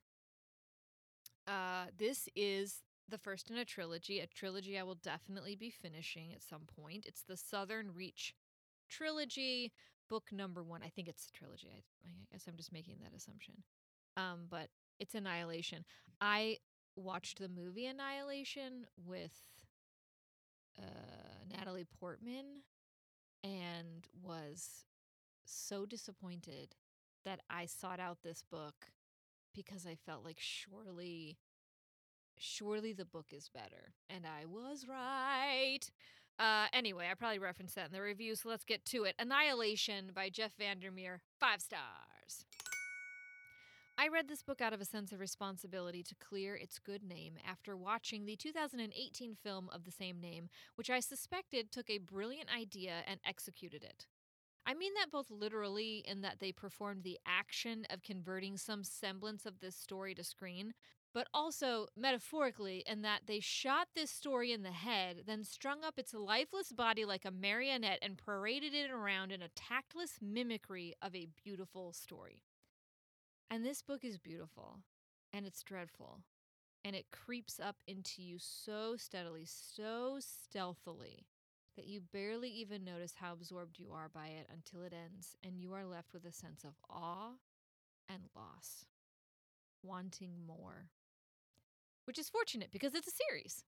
Uh, 1.50 1.86
this 1.98 2.30
is 2.36 2.84
the 3.10 3.18
first 3.18 3.50
in 3.50 3.58
a 3.58 3.66
trilogy, 3.66 4.20
a 4.20 4.28
trilogy 4.28 4.78
I 4.78 4.84
will 4.84 5.00
definitely 5.04 5.56
be 5.56 5.72
finishing 5.72 6.32
at 6.32 6.44
some 6.44 6.62
point. 6.80 7.08
It's 7.08 7.24
the 7.24 7.38
Southern 7.38 7.92
Reach 7.96 8.36
trilogy, 8.88 9.72
book 10.10 10.32
number 10.32 10.62
one. 10.62 10.82
I 10.84 10.90
think 10.90 11.08
it's 11.08 11.28
a 11.28 11.32
trilogy. 11.32 11.70
I, 11.72 11.80
I 12.06 12.12
guess 12.32 12.46
I'm 12.48 12.56
just 12.56 12.72
making 12.72 12.98
that 13.02 13.18
assumption. 13.18 13.56
Um, 14.16 14.42
but 14.48 14.68
it's 15.00 15.16
Annihilation. 15.16 15.86
I 16.22 16.58
watched 16.96 17.40
the 17.40 17.50
movie 17.50 17.88
Annihilation 17.88 18.86
with 19.04 19.34
uh, 20.78 20.84
Natalie 21.52 21.88
Portman 22.00 22.62
and 23.44 24.08
was 24.22 24.86
so 25.46 25.88
disappointed 25.88 26.76
that 27.26 27.40
I 27.50 27.66
sought 27.66 28.00
out 28.00 28.20
this 28.24 28.44
book 28.52 28.92
because 29.54 29.86
I 29.86 29.96
felt 30.06 30.24
like 30.24 30.38
surely 30.40 31.38
surely 32.40 32.94
the 32.94 33.06
book 33.06 33.28
is 33.32 33.50
better. 33.50 33.94
And 34.10 34.26
I 34.26 34.46
was 34.46 34.86
right. 34.88 35.82
Uh, 36.40 36.68
anyway, 36.72 37.10
I 37.12 37.16
probably 37.16 37.40
referenced 37.40 37.76
that 37.76 37.88
in 37.88 37.92
the 37.92 38.02
review, 38.02 38.36
so 38.36 38.48
let's 38.48 38.64
get 38.64 38.86
to 38.86 39.04
it. 39.04 39.16
Annihilation 39.20 40.12
by 40.16 40.30
Jeff 40.30 40.54
Vandermeer, 40.58 41.20
five 41.38 41.62
stars. 41.62 42.46
I 43.98 44.08
read 44.08 44.30
this 44.30 44.44
book 44.44 44.62
out 44.62 44.72
of 44.72 44.80
a 44.80 44.86
sense 44.86 45.12
of 45.12 45.20
responsibility 45.20 46.02
to 46.04 46.16
clear 46.16 46.56
its 46.56 46.80
good 46.80 47.04
name 47.04 47.34
after 47.46 47.76
watching 47.76 48.26
the 48.26 48.38
2018 48.38 49.36
film 49.44 49.70
of 49.74 49.84
the 49.84 49.92
same 49.92 50.22
name, 50.22 50.48
which 50.76 50.90
I 50.90 51.02
suspected 51.02 51.70
took 51.70 51.90
a 51.90 51.98
brilliant 51.98 52.48
idea 52.58 53.02
and 53.06 53.20
executed 53.26 53.84
it. 53.84 54.08
I 54.70 54.76
mean 54.76 54.94
that 55.00 55.10
both 55.10 55.32
literally 55.32 56.04
in 56.08 56.22
that 56.22 56.40
they 56.40 56.52
performed 56.52 57.02
the 57.02 57.18
action 57.26 57.88
of 57.90 58.04
converting 58.04 58.56
some 58.56 58.84
semblance 58.84 59.48
of 59.48 59.62
this 59.62 59.76
story 59.76 60.14
to 60.14 60.24
screen, 60.24 60.76
but 61.12 61.26
also 61.34 61.88
metaphorically 61.98 62.84
in 62.86 63.02
that 63.02 63.22
they 63.26 63.40
shot 63.40 63.88
this 63.96 64.12
story 64.12 64.52
in 64.52 64.62
the 64.62 64.70
head, 64.70 65.24
then 65.26 65.44
strung 65.44 65.84
up 65.84 65.98
its 65.98 66.14
lifeless 66.14 66.72
body 66.72 67.04
like 67.04 67.26
a 67.26 67.32
marionette 67.32 67.98
and 68.04 68.20
paraded 68.24 68.76
it 68.76 68.92
around 68.92 69.32
in 69.32 69.42
a 69.42 69.50
tactless 69.56 70.20
mimicry 70.22 70.94
of 71.02 71.16
a 71.16 71.30
beautiful 71.44 71.92
story. 71.92 72.44
And 73.50 73.66
this 73.66 73.82
book 73.82 74.06
is 74.06 74.20
beautiful, 74.20 74.82
and 75.34 75.48
it's 75.48 75.64
dreadful, 75.64 76.20
and 76.86 76.96
it 76.96 77.08
creeps 77.12 77.60
up 77.60 77.78
into 77.88 78.22
you 78.22 78.38
so 78.38 78.96
steadily, 78.98 79.48
so 79.48 80.20
stealthily, 80.20 81.26
that 81.80 81.88
you 81.88 82.02
barely 82.12 82.50
even 82.50 82.84
notice 82.84 83.14
how 83.16 83.32
absorbed 83.32 83.80
you 83.80 83.92
are 83.94 84.10
by 84.14 84.28
it 84.28 84.48
until 84.54 84.84
it 84.84 84.94
ends, 84.94 85.38
and 85.42 85.58
you 85.58 85.74
are 85.74 85.86
left 85.86 86.14
with 86.14 86.26
a 86.26 86.32
sense 86.32 86.66
of 86.66 86.74
awe 86.90 87.32
and 88.10 88.24
loss, 88.36 88.86
wanting 89.82 90.34
more 90.46 90.90
which 92.10 92.18
is 92.18 92.28
fortunate 92.28 92.72
because 92.72 92.96
it's 92.96 93.08
a 93.08 93.12
series. 93.12 93.64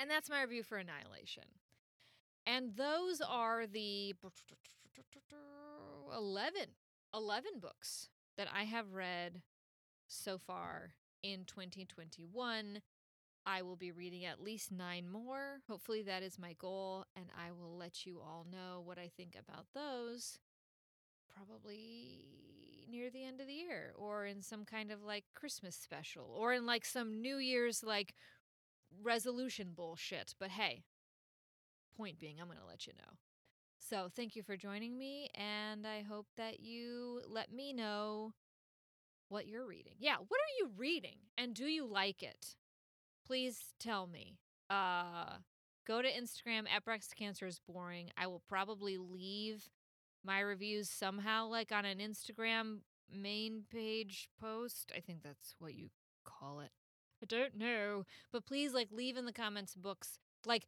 And 0.00 0.10
that's 0.10 0.28
my 0.28 0.42
review 0.42 0.64
for 0.64 0.76
Annihilation. 0.76 1.44
And 2.44 2.74
those 2.74 3.20
are 3.20 3.64
the 3.64 4.12
11, 6.18 6.62
11 7.14 7.50
books 7.60 8.08
that 8.36 8.48
I 8.52 8.64
have 8.64 8.92
read 8.92 9.42
so 10.08 10.36
far 10.36 10.94
in 11.22 11.44
2021. 11.46 12.80
I 13.46 13.62
will 13.62 13.76
be 13.76 13.92
reading 13.92 14.24
at 14.24 14.42
least 14.42 14.70
nine 14.70 15.08
more. 15.08 15.60
Hopefully, 15.68 16.02
that 16.02 16.22
is 16.22 16.38
my 16.38 16.54
goal, 16.54 17.06
and 17.16 17.26
I 17.36 17.52
will 17.52 17.76
let 17.76 18.06
you 18.06 18.20
all 18.20 18.46
know 18.50 18.82
what 18.84 18.98
I 18.98 19.10
think 19.16 19.36
about 19.38 19.66
those 19.74 20.38
probably 21.34 22.86
near 22.90 23.10
the 23.10 23.24
end 23.24 23.40
of 23.40 23.46
the 23.46 23.52
year 23.52 23.92
or 23.96 24.26
in 24.26 24.42
some 24.42 24.64
kind 24.64 24.90
of 24.90 25.02
like 25.02 25.24
Christmas 25.34 25.76
special 25.76 26.34
or 26.36 26.52
in 26.52 26.66
like 26.66 26.84
some 26.84 27.20
New 27.20 27.36
Year's 27.36 27.84
like 27.84 28.14
resolution 29.02 29.72
bullshit. 29.74 30.34
But 30.38 30.50
hey, 30.50 30.82
point 31.96 32.18
being, 32.18 32.40
I'm 32.40 32.46
going 32.46 32.58
to 32.58 32.66
let 32.66 32.86
you 32.86 32.92
know. 32.98 33.16
So 33.78 34.08
thank 34.14 34.36
you 34.36 34.42
for 34.42 34.56
joining 34.56 34.98
me, 34.98 35.30
and 35.34 35.86
I 35.86 36.02
hope 36.02 36.26
that 36.36 36.60
you 36.60 37.22
let 37.28 37.52
me 37.52 37.72
know 37.72 38.34
what 39.28 39.46
you're 39.46 39.66
reading. 39.66 39.94
Yeah, 39.98 40.16
what 40.16 40.38
are 40.38 40.56
you 40.58 40.70
reading, 40.76 41.16
and 41.38 41.54
do 41.54 41.64
you 41.64 41.86
like 41.86 42.22
it? 42.22 42.56
Please 43.30 43.74
tell 43.78 44.08
me. 44.08 44.38
Uh, 44.68 45.36
go 45.86 46.02
to 46.02 46.08
Instagram 46.08 46.64
at 46.68 46.84
breast 46.84 47.14
cancer 47.16 47.46
is 47.46 47.60
boring. 47.60 48.10
I 48.18 48.26
will 48.26 48.42
probably 48.48 48.98
leave 48.98 49.70
my 50.24 50.40
reviews 50.40 50.90
somehow 50.90 51.46
like 51.46 51.70
on 51.70 51.84
an 51.84 51.98
Instagram 51.98 52.78
main 53.08 53.62
page 53.70 54.30
post. 54.40 54.90
I 54.96 54.98
think 54.98 55.22
that's 55.22 55.54
what 55.60 55.74
you 55.74 55.90
call 56.24 56.58
it. 56.58 56.72
I 57.22 57.26
don't 57.26 57.56
know. 57.56 58.04
But 58.32 58.46
please 58.46 58.74
like 58.74 58.88
leave 58.90 59.16
in 59.16 59.26
the 59.26 59.32
comments 59.32 59.76
books 59.76 60.18
like 60.44 60.66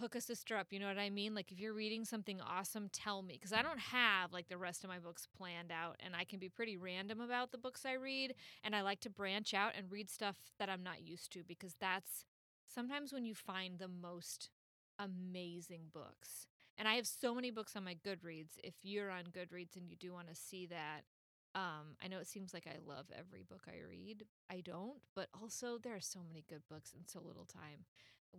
hook 0.00 0.14
a 0.14 0.20
sister 0.20 0.56
up, 0.56 0.68
you 0.70 0.78
know 0.78 0.88
what 0.88 0.98
I 0.98 1.10
mean? 1.10 1.34
Like 1.34 1.52
if 1.52 1.60
you're 1.60 1.74
reading 1.74 2.04
something 2.04 2.40
awesome, 2.40 2.88
tell 2.92 3.22
me 3.22 3.38
cuz 3.38 3.52
I 3.52 3.62
don't 3.62 3.78
have 3.78 4.32
like 4.32 4.48
the 4.48 4.58
rest 4.58 4.84
of 4.84 4.90
my 4.90 4.98
books 4.98 5.26
planned 5.36 5.70
out 5.70 5.96
and 6.00 6.16
I 6.16 6.24
can 6.24 6.38
be 6.38 6.48
pretty 6.48 6.76
random 6.76 7.20
about 7.20 7.52
the 7.52 7.58
books 7.58 7.84
I 7.84 7.94
read 7.94 8.34
and 8.64 8.74
I 8.74 8.82
like 8.82 9.00
to 9.00 9.10
branch 9.10 9.54
out 9.54 9.74
and 9.76 9.90
read 9.90 10.10
stuff 10.10 10.36
that 10.58 10.68
I'm 10.68 10.82
not 10.82 11.02
used 11.02 11.32
to 11.32 11.44
because 11.44 11.74
that's 11.80 12.24
sometimes 12.66 13.12
when 13.12 13.24
you 13.24 13.34
find 13.34 13.78
the 13.78 13.88
most 13.88 14.50
amazing 14.98 15.90
books. 15.92 16.46
And 16.78 16.88
I 16.88 16.94
have 16.94 17.06
so 17.06 17.34
many 17.34 17.50
books 17.50 17.76
on 17.76 17.84
my 17.84 17.94
Goodreads. 17.94 18.58
If 18.62 18.74
you're 18.82 19.10
on 19.10 19.24
Goodreads 19.24 19.76
and 19.76 19.88
you 19.88 19.96
do 19.96 20.12
want 20.12 20.28
to 20.28 20.34
see 20.34 20.66
that, 20.66 21.02
um, 21.54 21.96
I 22.02 22.08
know 22.08 22.18
it 22.18 22.26
seems 22.26 22.54
like 22.54 22.66
I 22.66 22.78
love 22.86 23.06
every 23.16 23.42
book 23.42 23.62
I 23.68 23.86
read. 23.88 24.24
I 24.50 24.60
don't, 24.60 24.98
but 25.14 25.28
also 25.40 25.78
there 25.78 25.94
are 25.94 26.00
so 26.00 26.20
many 26.26 26.44
good 26.48 26.62
books 26.68 26.94
in 26.96 27.06
so 27.06 27.20
little 27.20 27.44
time. 27.44 27.84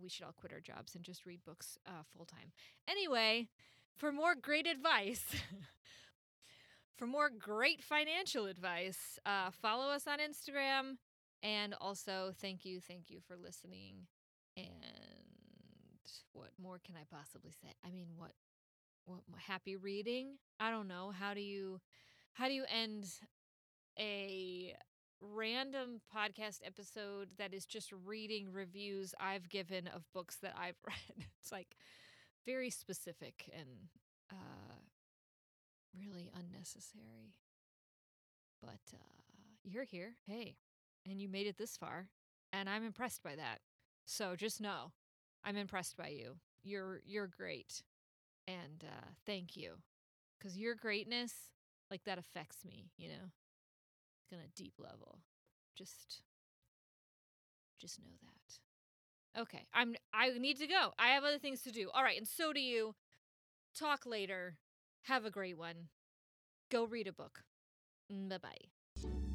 We 0.00 0.08
should 0.08 0.24
all 0.24 0.32
quit 0.32 0.52
our 0.52 0.60
jobs 0.60 0.94
and 0.94 1.04
just 1.04 1.26
read 1.26 1.44
books 1.44 1.78
uh, 1.86 2.02
full 2.16 2.24
time. 2.26 2.52
Anyway, 2.88 3.48
for 3.96 4.12
more 4.12 4.34
great 4.34 4.66
advice, 4.66 5.24
for 6.96 7.06
more 7.06 7.30
great 7.30 7.82
financial 7.82 8.46
advice, 8.46 9.18
uh, 9.24 9.50
follow 9.50 9.90
us 9.90 10.06
on 10.06 10.18
Instagram. 10.18 10.96
And 11.42 11.74
also, 11.80 12.32
thank 12.40 12.64
you, 12.64 12.80
thank 12.80 13.10
you 13.10 13.20
for 13.26 13.36
listening. 13.36 14.06
And 14.56 14.66
what 16.32 16.50
more 16.60 16.80
can 16.84 16.96
I 16.96 17.04
possibly 17.10 17.52
say? 17.52 17.68
I 17.84 17.90
mean, 17.90 18.06
what 18.16 18.32
what 19.06 19.20
happy 19.46 19.76
reading? 19.76 20.38
I 20.58 20.70
don't 20.70 20.88
know. 20.88 21.12
How 21.18 21.34
do 21.34 21.40
you 21.40 21.80
how 22.32 22.48
do 22.48 22.54
you 22.54 22.64
end 22.68 23.06
a 23.98 24.74
random 25.32 26.00
podcast 26.14 26.60
episode 26.64 27.28
that 27.38 27.54
is 27.54 27.64
just 27.66 27.92
reading 28.04 28.52
reviews 28.52 29.14
I've 29.18 29.48
given 29.48 29.88
of 29.88 30.04
books 30.12 30.36
that 30.42 30.54
I've 30.58 30.76
read? 30.86 31.26
It's 31.40 31.52
like 31.52 31.76
very 32.46 32.70
specific 32.70 33.50
and 33.56 33.68
uh 34.30 34.74
really 35.98 36.30
unnecessary. 36.34 37.34
But 38.60 38.80
uh, 38.92 38.96
you're 39.62 39.84
here, 39.84 40.14
hey, 40.26 40.56
and 41.08 41.20
you 41.20 41.28
made 41.28 41.46
it 41.46 41.58
this 41.58 41.76
far, 41.76 42.08
and 42.52 42.68
I'm 42.68 42.84
impressed 42.84 43.22
by 43.22 43.36
that. 43.36 43.58
So 44.06 44.36
just 44.36 44.60
know, 44.60 44.92
I'm 45.44 45.56
impressed 45.56 45.96
by 45.96 46.08
you. 46.08 46.36
You're 46.62 47.00
you're 47.04 47.26
great, 47.26 47.82
and 48.46 48.82
uh, 48.84 49.08
thank 49.26 49.56
you, 49.56 49.74
because 50.38 50.56
your 50.58 50.74
greatness, 50.74 51.32
like 51.90 52.04
that, 52.04 52.18
affects 52.18 52.64
me. 52.64 52.90
You 52.96 53.08
know, 53.08 53.30
on 54.32 54.38
a 54.38 54.48
deep 54.56 54.74
level. 54.78 55.18
Just, 55.76 56.22
just 57.80 57.98
know 58.00 58.12
that. 58.22 59.40
Okay, 59.40 59.66
I'm. 59.74 59.96
I 60.12 60.30
need 60.38 60.58
to 60.58 60.66
go. 60.66 60.92
I 60.98 61.08
have 61.08 61.24
other 61.24 61.38
things 61.38 61.62
to 61.62 61.72
do. 61.72 61.90
All 61.92 62.04
right, 62.04 62.16
and 62.16 62.26
so 62.28 62.52
do 62.52 62.60
you. 62.60 62.94
Talk 63.76 64.06
later. 64.06 64.58
Have 65.02 65.24
a 65.24 65.30
great 65.30 65.58
one. 65.58 65.88
Go 66.70 66.84
read 66.84 67.08
a 67.08 67.12
book. 67.12 67.40
Mm, 68.12 68.28
bye 68.28 68.38
bye. 68.38 69.33